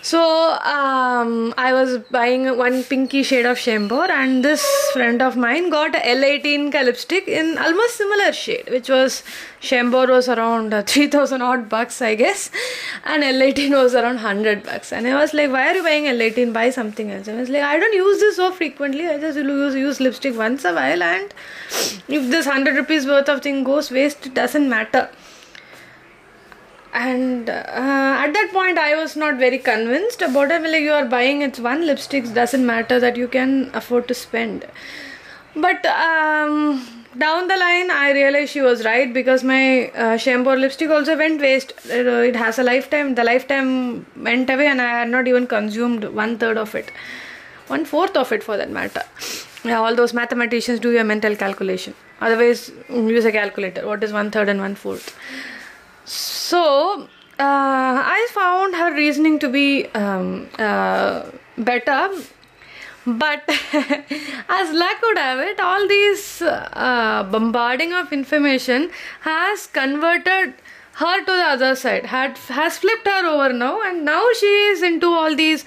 So 0.00 0.20
um, 0.20 1.52
I 1.58 1.72
was 1.72 1.98
buying 2.10 2.56
one 2.56 2.84
pinky 2.84 3.22
shade 3.22 3.46
of 3.46 3.58
Chambor, 3.58 4.08
and 4.08 4.44
this 4.44 4.64
friend 4.92 5.20
of 5.20 5.36
mine 5.36 5.70
got 5.70 5.94
a 5.94 6.08
Elle 6.08 6.24
18 6.24 6.70
ka 6.70 6.80
lipstick 6.82 7.26
in 7.26 7.58
almost 7.58 7.96
similar 7.96 8.32
shade, 8.32 8.70
which 8.70 8.88
was 8.88 9.24
Chambor 9.60 10.08
was 10.08 10.28
around 10.28 10.72
uh, 10.72 10.82
3000 10.86 11.42
odd 11.42 11.68
bucks, 11.68 12.00
I 12.00 12.14
guess, 12.14 12.50
and 13.04 13.24
Elle 13.24 13.42
18 13.42 13.72
was 13.72 13.94
around 13.94 14.14
100 14.14 14.62
bucks. 14.62 14.92
And 14.92 15.06
I 15.06 15.14
was 15.20 15.34
like, 15.34 15.50
why 15.50 15.68
are 15.68 15.74
you 15.74 15.82
buying 15.82 16.06
Elle 16.06 16.22
18? 16.22 16.52
Buy 16.52 16.70
something 16.70 17.10
else. 17.10 17.26
and 17.26 17.36
I 17.36 17.40
was 17.40 17.50
like, 17.50 17.62
I 17.62 17.78
don't 17.78 17.92
use 17.92 18.20
this 18.20 18.36
so 18.36 18.52
frequently. 18.52 19.08
I 19.08 19.18
just 19.18 19.36
use, 19.36 19.74
use 19.74 20.00
lipstick 20.00 20.36
once 20.36 20.64
a 20.64 20.72
while, 20.72 21.02
and 21.02 21.34
if 22.08 22.30
this 22.30 22.46
100 22.46 22.76
rupees 22.76 23.04
worth 23.04 23.28
of 23.28 23.42
thing 23.42 23.64
goes 23.64 23.90
waste, 23.90 24.26
it 24.26 24.34
doesn't 24.34 24.68
matter 24.68 25.10
and 27.06 27.48
uh, 27.48 28.12
at 28.24 28.32
that 28.36 28.50
point 28.52 28.78
i 28.84 28.94
was 29.00 29.14
not 29.22 29.36
very 29.38 29.58
convinced 29.58 30.22
about 30.22 30.50
it. 30.50 30.62
Like 30.62 30.82
you 30.82 30.92
are 30.92 31.04
buying 31.16 31.42
it's 31.42 31.60
one 31.60 31.82
lipsticks 31.88 32.34
doesn't 32.34 32.66
matter 32.66 32.98
that 32.98 33.16
you 33.16 33.28
can 33.28 33.70
afford 33.72 34.08
to 34.08 34.14
spend. 34.14 34.66
But 35.54 35.86
um, 35.86 36.86
down 37.24 37.46
the 37.52 37.56
line 37.56 37.90
i 37.90 38.10
realized 38.12 38.52
she 38.52 38.60
was 38.60 38.84
right 38.84 39.12
because 39.18 39.44
my 39.44 39.90
uh, 39.90 40.16
shampoo 40.16 40.56
lipstick 40.64 40.90
also 40.90 41.16
went 41.16 41.40
waste. 41.40 41.72
It, 41.86 42.08
uh, 42.14 42.38
has 42.38 42.58
a 42.58 42.64
lifetime 42.64 43.14
the 43.14 43.24
lifetime 43.24 43.70
went 44.16 44.50
away 44.50 44.66
and 44.66 44.80
i 44.80 44.90
had 44.98 45.08
not 45.16 45.28
even 45.28 45.46
consumed 45.46 46.04
one 46.22 46.36
third 46.38 46.58
of 46.58 46.74
it. 46.74 46.90
One 47.68 47.84
fourth 47.84 48.16
of 48.16 48.32
it 48.32 48.42
for 48.42 48.56
that 48.56 48.70
matter. 48.70 49.02
Yeah, 49.64 49.80
all 49.80 49.94
those 49.94 50.14
mathematicians 50.14 50.80
do 50.80 50.90
your 50.90 51.04
mental 51.04 51.36
calculation. 51.36 51.94
Otherwise 52.20 52.72
use 52.88 53.24
a 53.24 53.32
calculator. 53.32 53.86
What 53.86 54.02
is 54.02 54.12
one 54.12 54.30
third 54.30 54.48
and 54.48 54.60
one 54.60 54.74
fourth 54.74 55.14
so 56.08 57.02
uh, 57.38 57.38
I 57.38 58.28
found 58.30 58.74
her 58.74 58.94
reasoning 58.94 59.38
to 59.40 59.48
be 59.48 59.86
um, 59.88 60.48
uh, 60.58 61.24
better, 61.58 62.10
but 63.06 63.42
as 64.48 64.72
luck 64.72 65.02
would 65.02 65.18
have 65.18 65.38
it, 65.40 65.60
all 65.60 65.86
these 65.86 66.42
uh, 66.42 67.28
bombarding 67.30 67.92
of 67.92 68.12
information 68.12 68.90
has 69.20 69.66
converted 69.66 70.54
her 70.94 71.20
to 71.20 71.26
the 71.26 71.46
other 71.54 71.76
side, 71.76 72.06
had 72.06 72.38
has 72.38 72.78
flipped 72.78 73.06
her 73.06 73.26
over 73.26 73.52
now, 73.52 73.82
and 73.82 74.04
now 74.04 74.26
she 74.38 74.46
is 74.46 74.82
into 74.82 75.06
all 75.06 75.36
these. 75.36 75.64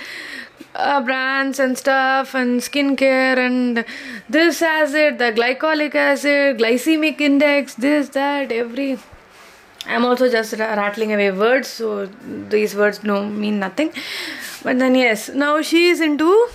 Uh, 0.73 1.01
brands 1.01 1.59
and 1.59 1.77
stuff 1.77 2.33
and 2.33 2.61
skincare 2.61 3.37
and 3.37 3.83
this 4.29 4.61
acid, 4.61 5.17
the 5.17 5.29
glycolic 5.33 5.93
acid, 5.93 6.59
glycemic 6.59 7.19
index, 7.19 7.73
this, 7.73 8.07
that, 8.07 8.53
every 8.53 8.97
I'm 9.85 10.05
also 10.05 10.29
just 10.29 10.53
rattling 10.53 11.11
away 11.13 11.31
words, 11.31 11.67
so 11.67 12.05
these 12.49 12.75
words 12.75 13.03
no 13.03 13.25
mean 13.25 13.59
nothing. 13.59 13.91
But 14.63 14.77
then 14.79 14.95
yes, 14.95 15.29
now 15.29 15.61
she 15.61 15.87
is 15.89 15.99
into 15.99 16.49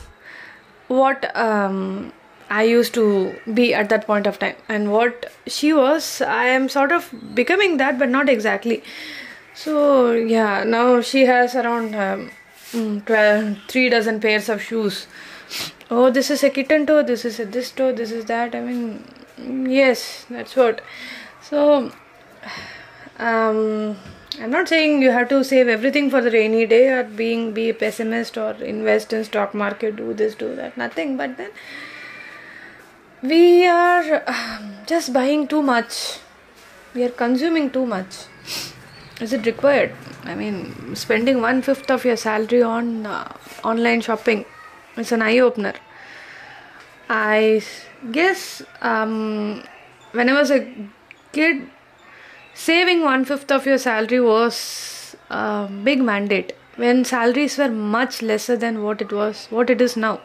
what 0.89 1.37
um, 1.37 2.13
I 2.49 2.63
used 2.63 2.95
to 2.95 3.35
be 3.53 3.75
at 3.75 3.89
that 3.89 4.07
point 4.07 4.27
of 4.27 4.39
time, 4.39 4.55
and 4.69 4.93
what 4.93 5.33
she 5.47 5.73
was. 5.73 6.23
I 6.23 6.45
am 6.45 6.69
sort 6.69 6.93
of 6.93 7.13
becoming 7.35 7.79
that, 7.79 7.99
but 7.99 8.09
not 8.09 8.29
exactly. 8.29 8.83
So 9.55 10.13
yeah, 10.13 10.63
now 10.63 11.01
she 11.01 11.27
has 11.27 11.55
around 11.57 11.95
um, 11.95 12.31
12, 13.07 13.59
three 13.67 13.89
dozen 13.89 14.21
pairs 14.21 14.49
of 14.49 14.63
shoes. 14.63 15.07
Oh, 15.91 16.11
this 16.11 16.31
is 16.31 16.45
a 16.45 16.51
kitten 16.51 16.87
toe. 16.87 17.03
This 17.03 17.25
is 17.25 17.41
a 17.41 17.45
this 17.45 17.71
toe. 17.71 17.93
This 17.93 18.13
is 18.13 18.25
that. 18.27 18.55
I 18.55 18.61
mean, 18.61 19.05
yes, 19.69 20.27
that's 20.29 20.55
what. 20.57 20.81
So 21.41 21.93
um, 23.19 23.97
I'm 24.41 24.51
not 24.51 24.69
saying 24.69 25.03
you 25.03 25.11
have 25.11 25.29
to 25.31 25.43
save 25.43 25.69
everything 25.69 26.11
for 26.11 26.21
the 26.21 26.31
rainy 26.31 26.67
day 26.67 26.89
or 26.89 27.05
being 27.05 27.53
be 27.53 27.71
a 27.71 27.75
pessimist 27.75 28.37
or 28.37 28.53
invest 28.53 29.13
in 29.13 29.25
stock 29.25 29.55
market, 29.55 29.97
do 29.97 30.13
this, 30.13 30.35
do 30.35 30.55
that, 30.57 30.77
nothing. 30.77 31.17
But 31.17 31.37
then 31.37 31.51
we 33.23 33.67
are 33.67 34.23
um, 34.27 34.75
just 34.87 35.13
buying 35.13 35.49
too 35.49 35.63
much. 35.63 36.19
We 36.95 37.05
are 37.05 37.11
consuming 37.11 37.71
too 37.71 37.87
much. 37.87 38.27
Is 39.21 39.33
it 39.33 39.47
required? 39.47 39.95
I 40.25 40.35
mean, 40.35 40.95
spending 40.95 41.41
one 41.41 41.63
fifth 41.63 41.91
of 41.91 42.05
your 42.05 42.17
salary 42.17 42.63
on 42.63 43.07
uh, 43.07 43.33
online 43.65 44.03
shopping 44.03 44.45
is 44.97 45.13
an 45.13 45.23
eye 45.23 45.39
opener. 45.39 45.75
I 47.09 47.63
guess 48.13 48.63
um, 48.83 49.63
when 50.13 50.29
I 50.29 50.33
was 50.35 50.51
a 50.51 50.73
kid, 51.33 51.71
saving 52.57 53.03
one 53.03 53.25
fifth 53.25 53.53
of 53.53 53.67
your 53.67 53.79
salary 53.79 54.21
was 54.21 55.17
a 55.31 55.69
big 55.89 56.01
mandate. 56.01 56.55
When 56.77 57.05
salaries 57.05 57.59
were 57.59 57.69
much 57.69 58.23
lesser 58.23 58.57
than 58.57 58.83
what 58.83 59.01
it 59.01 59.13
was, 59.13 59.47
what 59.51 59.71
it 59.71 59.81
is 59.81 59.97
now. 59.97 60.21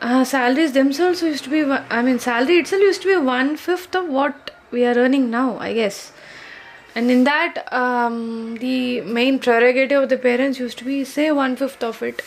Uh, 0.00 0.24
salaries 0.24 0.72
themselves 0.72 1.22
used 1.22 1.44
to 1.44 1.50
be, 1.50 1.62
I 1.64 2.02
mean, 2.02 2.18
salary 2.18 2.58
itself 2.58 2.80
used 2.82 3.02
to 3.02 3.08
be 3.08 3.16
one 3.16 3.56
fifth 3.56 3.94
of 3.94 4.08
what 4.08 4.50
we 4.70 4.84
are 4.86 4.94
earning 4.94 5.30
now, 5.30 5.58
I 5.58 5.74
guess. 5.74 6.12
And 6.94 7.10
in 7.10 7.24
that, 7.24 7.72
um, 7.72 8.56
the 8.56 9.00
main 9.02 9.38
prerogative 9.38 10.02
of 10.04 10.08
the 10.08 10.18
parents 10.18 10.58
used 10.58 10.78
to 10.78 10.84
be 10.84 11.04
say 11.04 11.30
one 11.30 11.54
fifth 11.56 11.84
of 11.84 12.02
it, 12.02 12.22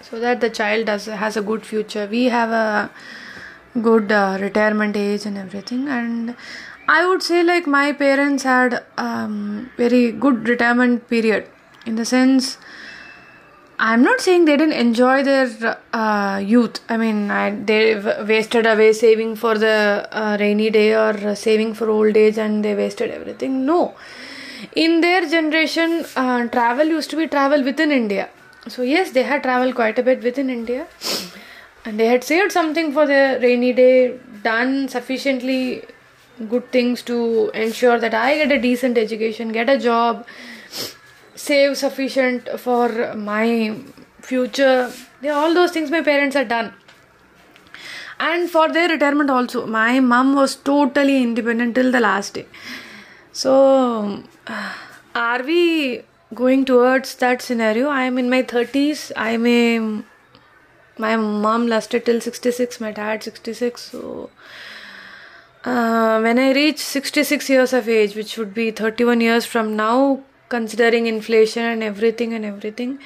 so 0.00 0.20
that 0.20 0.40
the 0.40 0.48
child 0.48 0.86
does 0.86 1.06
has 1.06 1.36
a 1.36 1.42
good 1.42 1.66
future. 1.66 2.06
We 2.10 2.24
have 2.26 2.50
a 2.50 2.90
good 3.82 4.10
uh, 4.10 4.38
retirement 4.40 4.96
age 4.96 5.26
and 5.26 5.36
everything, 5.36 5.88
and 5.88 6.34
I 6.88 7.06
would 7.06 7.22
say 7.22 7.42
like 7.42 7.66
my 7.66 7.92
parents 7.92 8.42
had 8.42 8.84
um, 8.98 9.70
very 9.76 10.12
good 10.12 10.48
retirement 10.48 11.08
period 11.08 11.46
in 11.86 11.96
the 11.96 12.04
sense 12.04 12.58
I'm 13.78 14.02
not 14.02 14.20
saying 14.20 14.44
they 14.44 14.56
didn't 14.56 14.74
enjoy 14.74 15.24
their 15.24 15.78
uh, 15.92 16.38
youth. 16.38 16.80
I 16.88 16.96
mean, 16.96 17.30
I, 17.30 17.50
they 17.50 17.96
wasted 18.24 18.66
away 18.66 18.92
saving 18.92 19.34
for 19.36 19.58
the 19.58 20.08
uh, 20.12 20.36
rainy 20.38 20.70
day 20.70 20.94
or 20.94 21.34
saving 21.34 21.74
for 21.74 21.90
old 21.90 22.16
age 22.16 22.38
and 22.38 22.64
they 22.64 22.74
wasted 22.74 23.10
everything. 23.10 23.66
No. 23.66 23.94
In 24.76 25.00
their 25.00 25.28
generation, 25.28 26.06
uh, 26.14 26.46
travel 26.48 26.86
used 26.86 27.10
to 27.10 27.16
be 27.16 27.26
travel 27.26 27.64
within 27.64 27.90
India. 27.90 28.28
So, 28.68 28.82
yes, 28.82 29.10
they 29.10 29.24
had 29.24 29.42
traveled 29.42 29.74
quite 29.74 29.98
a 29.98 30.02
bit 30.02 30.22
within 30.22 30.50
India 30.50 30.86
and 31.84 31.98
they 31.98 32.06
had 32.06 32.22
saved 32.22 32.52
something 32.52 32.92
for 32.92 33.06
the 33.06 33.38
rainy 33.42 33.72
day, 33.72 34.18
done 34.42 34.88
sufficiently 34.88 35.82
good 36.48 36.70
things 36.72 37.02
to 37.02 37.50
ensure 37.54 37.98
that 37.98 38.14
I 38.14 38.36
get 38.36 38.52
a 38.52 38.60
decent 38.60 38.98
education, 38.98 39.52
get 39.52 39.68
a 39.68 39.78
job, 39.78 40.26
save 41.34 41.76
sufficient 41.76 42.48
for 42.58 43.14
my 43.14 43.76
future. 44.20 44.92
Yeah, 45.20 45.34
all 45.34 45.54
those 45.54 45.70
things 45.70 45.90
my 45.90 46.02
parents 46.02 46.36
had 46.36 46.48
done. 46.48 46.72
And 48.18 48.48
for 48.48 48.72
their 48.72 48.88
retirement 48.88 49.30
also, 49.30 49.66
my 49.66 50.00
mom 50.00 50.34
was 50.34 50.54
totally 50.56 51.22
independent 51.22 51.74
till 51.74 51.90
the 51.90 52.00
last 52.00 52.34
day. 52.34 52.46
So, 53.32 54.22
uh, 54.46 54.72
are 55.14 55.42
we 55.42 56.02
going 56.32 56.64
towards 56.64 57.16
that 57.16 57.42
scenario? 57.42 57.88
I 57.88 58.02
am 58.02 58.18
in 58.18 58.30
my 58.30 58.42
30s. 58.42 59.10
I 59.16 59.36
may. 59.36 59.78
My 60.96 61.16
mom 61.16 61.66
lasted 61.66 62.06
till 62.06 62.20
66, 62.20 62.80
my 62.80 62.92
dad 62.92 63.24
66. 63.24 63.82
So, 63.82 64.30
uh, 65.64 66.20
when 66.20 66.38
I 66.38 66.52
reach 66.52 66.78
66 66.78 67.48
years 67.48 67.72
of 67.72 67.88
age, 67.88 68.14
which 68.14 68.36
would 68.36 68.52
be 68.52 68.70
31 68.70 69.20
years 69.20 69.46
from 69.46 69.76
now, 69.76 70.20
considering 70.48 71.06
inflation 71.06 71.64
and 71.64 71.82
everything 71.82 72.34
and 72.34 72.44
everything, 72.44 72.98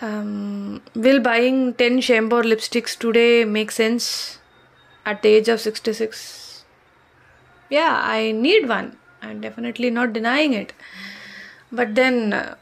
um, 0.00 0.82
will 0.94 1.20
buying 1.20 1.74
10 1.74 2.00
Chambor 2.00 2.42
lipsticks 2.42 2.98
today 2.98 3.44
make 3.44 3.70
sense 3.70 4.38
at 5.06 5.22
the 5.22 5.28
age 5.28 5.48
of 5.48 5.60
66? 5.60 6.64
Yeah, 7.70 8.00
I 8.02 8.32
need 8.32 8.68
one. 8.68 8.96
I'm 9.22 9.40
definitely 9.40 9.90
not 9.90 10.12
denying 10.12 10.52
it. 10.52 10.72
But 11.70 11.94
then, 11.94 12.32
uh, 12.32 12.56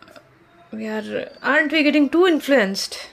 we 0.73 0.87
are 0.87 1.31
aren't 1.43 1.73
we 1.73 1.83
getting 1.83 2.11
too 2.11 2.27
influenced? 2.27 3.09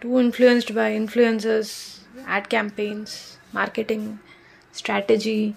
Too 0.00 0.18
influenced 0.18 0.74
by 0.74 0.90
influencers, 0.92 1.98
ad 2.26 2.48
campaigns, 2.48 3.36
marketing 3.52 4.18
strategy. 4.78 5.56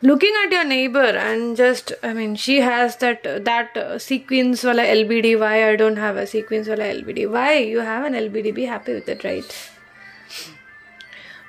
Looking 0.00 0.32
at 0.44 0.52
your 0.52 0.64
neighbor 0.64 1.06
and 1.20 1.56
just 1.56 1.92
i 2.08 2.12
mean 2.12 2.36
she 2.36 2.60
has 2.60 2.96
that 2.98 3.24
that 3.46 3.78
sequence 4.04 4.62
wala 4.68 4.84
lbd 4.90 5.32
why 5.40 5.54
i 5.68 5.74
don't 5.80 5.96
have 6.02 6.20
a 6.24 6.26
sequence 6.34 6.68
wala 6.68 6.84
lbd 6.98 7.24
why? 7.32 7.54
You 7.54 7.80
have 7.80 8.04
an 8.10 8.14
lbd 8.20 8.54
be 8.54 8.66
happy 8.66 8.94
with 8.94 9.08
it 9.08 9.24
right? 9.24 9.56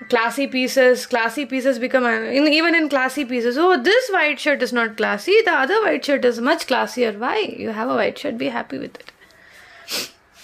Classy 0.10 0.48
pieces 0.48 1.06
classy 1.06 1.46
pieces 1.46 1.78
become 1.78 2.06
uh, 2.06 2.16
in, 2.40 2.48
even 2.48 2.74
in 2.74 2.90
classy 2.90 3.24
pieces 3.24 3.56
oh 3.68 3.78
this 3.92 4.10
white 4.10 4.40
shirt 4.40 4.64
is 4.64 4.74
not 4.74 4.98
classy 4.98 5.40
the 5.46 5.54
other 5.54 5.80
white 5.84 6.04
shirt 6.04 6.26
is 6.26 6.42
much 6.42 6.66
classier. 6.66 7.16
Why? 7.20 7.38
You 7.66 7.70
have 7.70 7.88
a 7.88 7.96
white 7.96 8.18
shirt 8.18 8.40
be 8.40 8.50
happy 8.58 8.80
with 8.80 8.96
it 8.96 9.19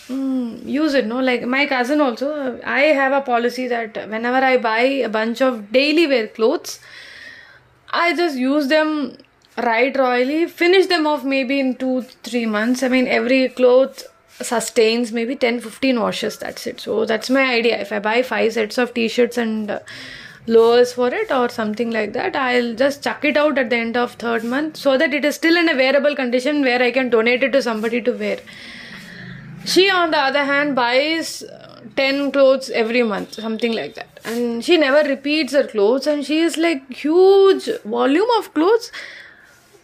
Mm, 0.08 0.66
use 0.68 0.94
it 0.94 1.08
no? 1.08 1.20
Like 1.20 1.46
my 1.48 1.66
cousin 1.66 2.00
also 2.00 2.60
i 2.64 2.82
have 2.98 3.12
a 3.12 3.22
policy 3.22 3.68
that 3.68 3.96
whenever 4.10 4.38
i 4.38 4.56
buy 4.56 4.82
a 4.82 5.10
bunch 5.10 5.42
of 5.42 5.72
daily 5.72 6.06
wear 6.06 6.28
clothes 6.28 6.80
i 7.92 8.16
just 8.16 8.38
use 8.38 8.68
them 8.68 9.18
right 9.58 9.98
royally 9.98 10.46
finish 10.46 10.86
them 10.88 11.08
off 11.08 11.24
maybe 11.24 11.60
in 11.60 11.76
2 11.76 12.02
3 12.02 12.46
months. 12.46 12.84
I 12.84 12.90
mean 12.90 13.08
every 13.08 13.50
cloth 13.50 14.04
sustains 14.42 15.12
maybe 15.12 15.36
10 15.36 15.62
15 15.62 16.00
washes 16.00 16.38
that's 16.38 16.68
it. 16.68 16.82
So 16.82 17.06
that's 17.06 17.30
my 17.30 17.44
idea. 17.56 17.80
If 17.80 17.92
i 17.92 18.00
buy 18.00 18.22
5 18.22 18.54
sets 18.54 18.78
of 18.78 18.94
t-shirts 18.94 19.38
and 19.38 19.72
uh, 19.72 19.80
lowers 20.48 20.94
for 20.94 21.08
it 21.12 21.32
or 21.32 21.50
something 21.50 21.90
like 21.90 22.14
that 22.14 22.36
i'll 22.36 22.76
just 22.76 23.04
chuck 23.04 23.26
it 23.26 23.36
out 23.36 23.58
at 23.58 23.72
the 23.72 23.76
end 23.76 23.98
of 23.98 24.12
third 24.14 24.44
month 24.44 24.78
so 24.78 24.96
that 24.96 25.12
it 25.12 25.26
is 25.26 25.34
still 25.34 25.58
in 25.58 25.68
a 25.68 25.76
wearable 25.76 26.16
condition 26.16 26.62
where 26.62 26.82
i 26.84 26.92
can 26.92 27.10
donate 27.10 27.42
it 27.42 27.52
to 27.52 27.62
somebody 27.64 28.00
to 28.00 28.12
wear 28.12 28.38
she, 29.66 29.90
on 29.90 30.12
the 30.12 30.18
other 30.18 30.44
hand, 30.44 30.76
buys 30.76 31.44
uh, 31.44 31.82
10 31.96 32.32
clothes 32.32 32.70
every 32.70 33.04
month, 33.04 33.34
something 33.36 33.74
like 33.74 33.96
that. 33.96 34.20
And 34.24 34.64
she 34.64 34.78
never 34.78 35.08
repeats 35.08 35.54
her 35.54 35.68
clothes, 35.68 36.08
and 36.08 36.26
she 36.26 36.40
is 36.40 36.58
like 36.58 36.92
huge 36.92 37.70
volume 37.84 38.30
of 38.38 38.54
clothes. 38.54 38.92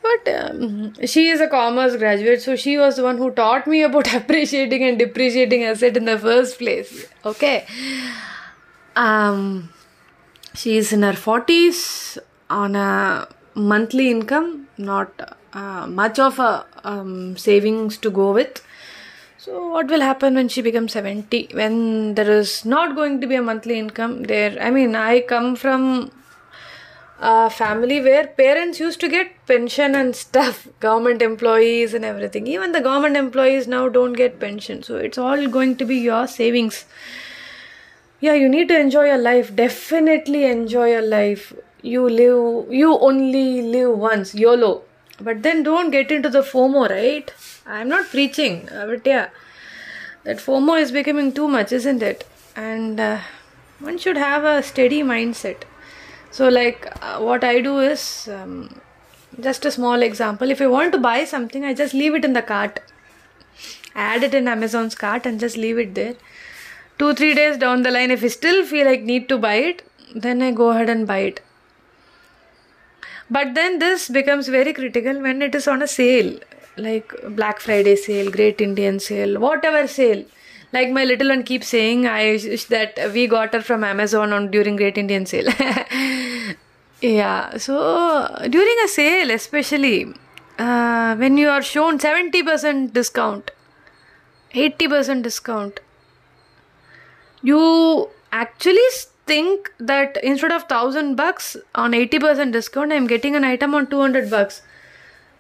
But 0.01 0.33
um, 0.33 0.93
she 1.05 1.27
is 1.27 1.41
a 1.41 1.47
commerce 1.47 1.95
graduate, 1.95 2.41
so 2.41 2.55
she 2.55 2.77
was 2.77 2.95
the 2.95 3.03
one 3.03 3.17
who 3.17 3.31
taught 3.31 3.67
me 3.67 3.83
about 3.83 4.13
appreciating 4.21 4.83
and 4.83 4.97
depreciating 4.97 5.63
asset 5.63 5.95
in 5.97 6.05
the 6.05 6.17
first 6.17 6.57
place. 6.57 7.07
Okay. 7.23 7.65
Um, 8.95 9.71
she 10.53 10.77
is 10.77 10.91
in 10.91 11.03
her 11.03 11.13
40s 11.13 12.17
on 12.49 12.75
a 12.75 13.27
monthly 13.53 14.09
income, 14.09 14.67
not 14.77 15.37
uh, 15.53 15.85
much 15.87 16.19
of 16.19 16.39
a 16.39 16.65
um, 16.83 17.37
savings 17.37 17.97
to 17.97 18.09
go 18.09 18.33
with. 18.33 18.61
So, 19.43 19.69
what 19.69 19.87
will 19.87 20.01
happen 20.01 20.35
when 20.35 20.49
she 20.49 20.61
becomes 20.61 20.91
70? 20.91 21.49
When 21.53 22.13
there 22.13 22.29
is 22.29 22.63
not 22.63 22.95
going 22.95 23.21
to 23.21 23.25
be 23.25 23.33
a 23.33 23.41
monthly 23.41 23.79
income 23.79 24.21
there? 24.25 24.55
I 24.61 24.69
mean, 24.69 24.93
I 24.95 25.21
come 25.21 25.55
from 25.55 26.11
a 27.19 27.49
family 27.49 28.01
where 28.01 28.27
parents 28.27 28.79
used 28.79 28.99
to 28.99 29.09
get 29.09 29.31
pension 29.47 29.95
and 29.95 30.15
stuff, 30.15 30.67
government 30.79 31.23
employees 31.23 31.95
and 31.95 32.05
everything. 32.05 32.45
Even 32.45 32.71
the 32.71 32.81
government 32.81 33.17
employees 33.17 33.67
now 33.67 33.89
don't 33.89 34.13
get 34.13 34.39
pension. 34.39 34.83
So, 34.83 34.97
it's 34.97 35.17
all 35.17 35.47
going 35.47 35.75
to 35.77 35.85
be 35.85 35.95
your 35.95 36.27
savings. 36.27 36.85
Yeah, 38.19 38.35
you 38.35 38.47
need 38.47 38.67
to 38.67 38.79
enjoy 38.79 39.05
your 39.07 39.17
life. 39.17 39.55
Definitely 39.55 40.45
enjoy 40.45 40.91
your 40.91 41.07
life. 41.15 41.51
You 41.81 42.07
live, 42.07 42.71
you 42.71 42.95
only 42.99 43.63
live 43.63 43.97
once, 43.97 44.35
YOLO. 44.35 44.83
But 45.19 45.41
then 45.41 45.63
don't 45.63 45.89
get 45.89 46.11
into 46.11 46.29
the 46.29 46.43
FOMO, 46.43 46.87
right? 46.91 47.33
I'm 47.65 47.89
not 47.89 48.05
preaching, 48.05 48.67
uh, 48.69 48.87
but 48.87 49.05
yeah, 49.05 49.29
that 50.23 50.37
FOMO 50.37 50.79
is 50.79 50.91
becoming 50.91 51.31
too 51.31 51.47
much, 51.47 51.71
isn't 51.71 52.01
it? 52.01 52.27
And 52.55 52.99
uh, 52.99 53.19
one 53.79 53.97
should 53.97 54.17
have 54.17 54.43
a 54.43 54.63
steady 54.63 55.03
mindset. 55.03 55.63
So, 56.31 56.49
like, 56.49 56.91
uh, 57.01 57.19
what 57.19 57.43
I 57.43 57.61
do 57.61 57.79
is 57.79 58.27
um, 58.31 58.81
just 59.39 59.65
a 59.65 59.71
small 59.71 60.01
example. 60.01 60.49
If 60.49 60.61
I 60.61 60.67
want 60.67 60.91
to 60.93 60.97
buy 60.97 61.25
something, 61.25 61.65
I 61.65 61.73
just 61.73 61.93
leave 61.93 62.15
it 62.15 62.25
in 62.25 62.33
the 62.33 62.41
cart, 62.41 62.79
add 63.95 64.23
it 64.23 64.33
in 64.33 64.47
Amazon's 64.47 64.95
cart, 64.95 65.25
and 65.25 65.39
just 65.39 65.57
leave 65.57 65.77
it 65.77 65.93
there. 65.93 66.15
Two, 66.97 67.13
three 67.13 67.33
days 67.33 67.57
down 67.57 67.83
the 67.83 67.91
line, 67.91 68.11
if 68.11 68.23
I 68.23 68.27
still 68.27 68.65
feel 68.65 68.85
like 68.85 69.01
need 69.01 69.27
to 69.29 69.37
buy 69.37 69.55
it, 69.55 69.83
then 70.15 70.41
I 70.41 70.51
go 70.51 70.69
ahead 70.69 70.89
and 70.89 71.05
buy 71.07 71.19
it. 71.19 71.41
But 73.29 73.53
then 73.55 73.79
this 73.79 74.09
becomes 74.09 74.47
very 74.47 74.73
critical 74.73 75.21
when 75.21 75.41
it 75.41 75.55
is 75.55 75.67
on 75.67 75.81
a 75.81 75.87
sale 75.87 76.37
like 76.77 77.13
Black 77.29 77.59
Friday 77.59 77.95
sale, 77.95 78.31
Great 78.31 78.61
Indian 78.61 78.99
sale, 78.99 79.39
whatever 79.39 79.87
sale. 79.87 80.23
Like 80.73 80.89
my 80.89 81.03
little 81.03 81.29
one 81.29 81.43
keeps 81.43 81.67
saying, 81.67 82.07
I 82.07 82.37
that 82.69 82.97
we 83.13 83.27
got 83.27 83.53
her 83.53 83.61
from 83.61 83.83
Amazon 83.83 84.31
on 84.31 84.51
during 84.51 84.77
Great 84.77 84.97
Indian 84.97 85.25
sale. 85.25 85.51
yeah, 87.01 87.57
so 87.57 88.47
during 88.49 88.75
a 88.85 88.87
sale, 88.87 89.31
especially 89.31 90.13
uh, 90.57 91.15
when 91.15 91.37
you 91.37 91.49
are 91.49 91.61
shown 91.61 91.99
70% 91.99 92.93
discount, 92.93 93.51
80% 94.53 95.23
discount, 95.23 95.79
you 97.41 98.09
actually 98.31 98.89
think 99.25 99.71
that 99.77 100.17
instead 100.23 100.51
of 100.51 100.61
1000 100.63 101.15
bucks 101.15 101.57
on 101.75 101.91
80% 101.91 102.53
discount, 102.53 102.93
I'm 102.93 103.07
getting 103.07 103.35
an 103.35 103.43
item 103.43 103.75
on 103.75 103.87
200 103.87 104.29
bucks 104.29 104.61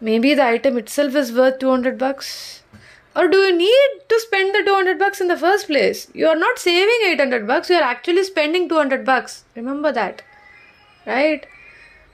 maybe 0.01 0.33
the 0.33 0.43
item 0.43 0.77
itself 0.77 1.15
is 1.15 1.31
worth 1.31 1.59
200 1.59 1.97
bucks. 1.97 2.63
Or 3.15 3.27
do 3.27 3.37
you 3.37 3.55
need 3.55 3.89
to 4.07 4.19
spend 4.21 4.55
the 4.55 4.63
200 4.63 4.97
bucks 4.97 5.19
in 5.19 5.27
the 5.27 5.37
first 5.37 5.67
place? 5.67 6.07
You 6.13 6.27
are 6.27 6.35
not 6.35 6.57
saving 6.57 7.11
800 7.11 7.45
bucks 7.45 7.69
you 7.69 7.75
are 7.75 7.83
actually 7.83 8.23
spending 8.23 8.69
200 8.69 9.05
bucks. 9.05 9.43
Remember 9.55 9.91
that. 9.91 10.21
Right? 11.05 11.45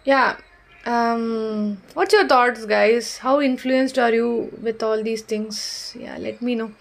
Yeah. 0.06 0.38
Um 0.86 1.78
what's 1.94 2.14
your 2.14 2.28
thoughts 2.28 2.66
guys? 2.66 3.18
How 3.18 3.40
influenced 3.42 4.00
are 4.00 4.14
you 4.14 4.58
with 4.62 4.82
all 4.82 5.04
these 5.04 5.22
things? 5.22 5.96
Yeah 6.00 6.18
let 6.18 6.42
me 6.42 6.56
know. 6.56 6.72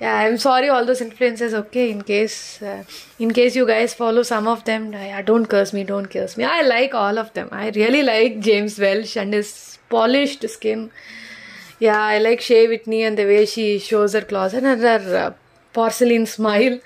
Yeah 0.00 0.14
i'm 0.14 0.36
sorry 0.36 0.68
all 0.68 0.84
those 0.84 1.00
influences 1.00 1.54
okay 1.54 1.90
in 1.90 2.02
case 2.02 2.60
uh, 2.60 2.82
in 3.18 3.32
case 3.32 3.56
you 3.56 3.66
guys 3.66 3.94
follow 3.94 4.22
some 4.22 4.46
of 4.46 4.64
them. 4.64 4.92
Yeah, 4.92 5.22
don't 5.22 5.46
curse 5.46 5.72
me 5.72 5.84
don't 5.84 6.10
curse 6.10 6.36
me. 6.36 6.44
I 6.44 6.60
like 6.62 6.94
all 6.94 7.18
of 7.18 7.32
them. 7.32 7.48
I 7.50 7.70
really 7.70 8.02
like 8.02 8.40
James 8.40 8.78
Welsh 8.78 9.16
and 9.16 9.32
his 9.32 9.75
polished 9.88 10.48
skin. 10.48 10.90
Yeah 11.78 12.00
i 12.02 12.18
like 12.18 12.40
Shea 12.40 12.68
Whitney 12.68 13.02
and 13.02 13.18
the 13.18 13.26
way 13.26 13.44
she 13.46 13.78
shows 13.78 14.14
her 14.14 14.22
claws 14.22 14.54
and 14.54 14.64
her 14.66 15.16
uh, 15.16 15.32
porcelain 15.72 16.26
smile. 16.38 16.78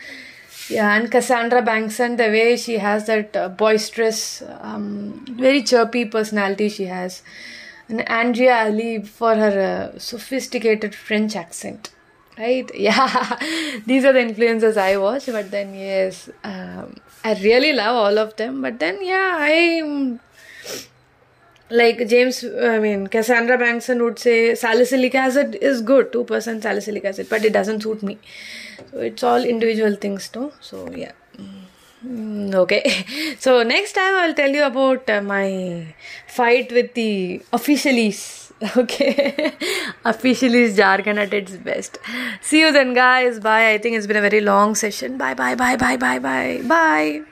Yeah 0.68 0.94
and 0.96 1.10
Cassandra 1.10 1.62
Bankson 1.62 2.10
and 2.10 2.18
the 2.18 2.28
way 2.28 2.56
she 2.56 2.78
has 2.78 3.06
that 3.06 3.36
uh, 3.36 3.48
boisterous 3.48 4.42
um, 4.60 5.24
very 5.30 5.62
chirpy 5.62 6.04
personality 6.04 6.68
she 6.68 6.86
has. 6.86 7.22
And 7.88 8.08
andrea 8.08 8.66
ali 8.66 9.02
for 9.02 9.34
her 9.34 9.92
uh, 9.94 9.98
sophisticated 9.98 10.94
french 10.94 11.36
accent. 11.36 11.90
Right? 12.38 12.70
Yeah. 12.88 13.38
These 13.86 14.04
are 14.04 14.12
the 14.12 14.22
influences 14.22 14.76
i 14.76 14.96
watch 14.96 15.26
but 15.26 15.50
then 15.50 15.74
yes 15.74 16.28
um, 16.44 16.96
i 17.24 17.34
really 17.42 17.72
love 17.72 17.96
all 17.96 18.18
of 18.18 18.36
them. 18.36 18.62
But 18.62 18.78
then 18.78 18.98
yeah 19.04 19.36
i 19.38 20.18
like 21.70 22.06
James, 22.08 22.44
I 22.44 22.78
mean, 22.78 23.06
Cassandra 23.06 23.56
Bankson 23.58 24.02
would 24.02 24.18
say 24.18 24.54
salicylic 24.54 25.14
acid 25.14 25.56
is 25.56 25.82
good, 25.82 26.12
2% 26.12 26.62
salicylic 26.62 27.04
acid, 27.04 27.28
but 27.30 27.44
it 27.44 27.52
doesn't 27.52 27.82
suit 27.82 28.02
me. 28.02 28.18
So 28.90 28.98
it's 28.98 29.22
all 29.22 29.44
individual 29.44 29.94
things, 29.94 30.28
too. 30.28 30.52
So, 30.60 30.90
yeah. 30.90 31.12
Mm, 32.06 32.54
okay. 32.54 32.82
So, 33.38 33.62
next 33.62 33.92
time 33.92 34.14
I'll 34.14 34.34
tell 34.34 34.50
you 34.50 34.64
about 34.64 35.08
uh, 35.08 35.22
my 35.22 35.94
fight 36.26 36.72
with 36.72 36.94
the 36.94 37.42
officialese. 37.52 38.38
Okay. 38.76 39.54
officialese 40.04 40.76
jargon 40.76 41.16
at 41.18 41.32
its 41.32 41.56
best. 41.56 41.96
See 42.42 42.60
you 42.60 42.70
then, 42.72 42.92
guys. 42.92 43.40
Bye. 43.40 43.70
I 43.70 43.78
think 43.78 43.96
it's 43.96 44.06
been 44.06 44.18
a 44.18 44.20
very 44.20 44.42
long 44.42 44.74
session. 44.74 45.16
Bye, 45.16 45.32
bye, 45.32 45.54
bye, 45.54 45.76
bye, 45.76 45.96
bye, 45.96 46.18
bye, 46.18 46.60
bye. 46.62 47.29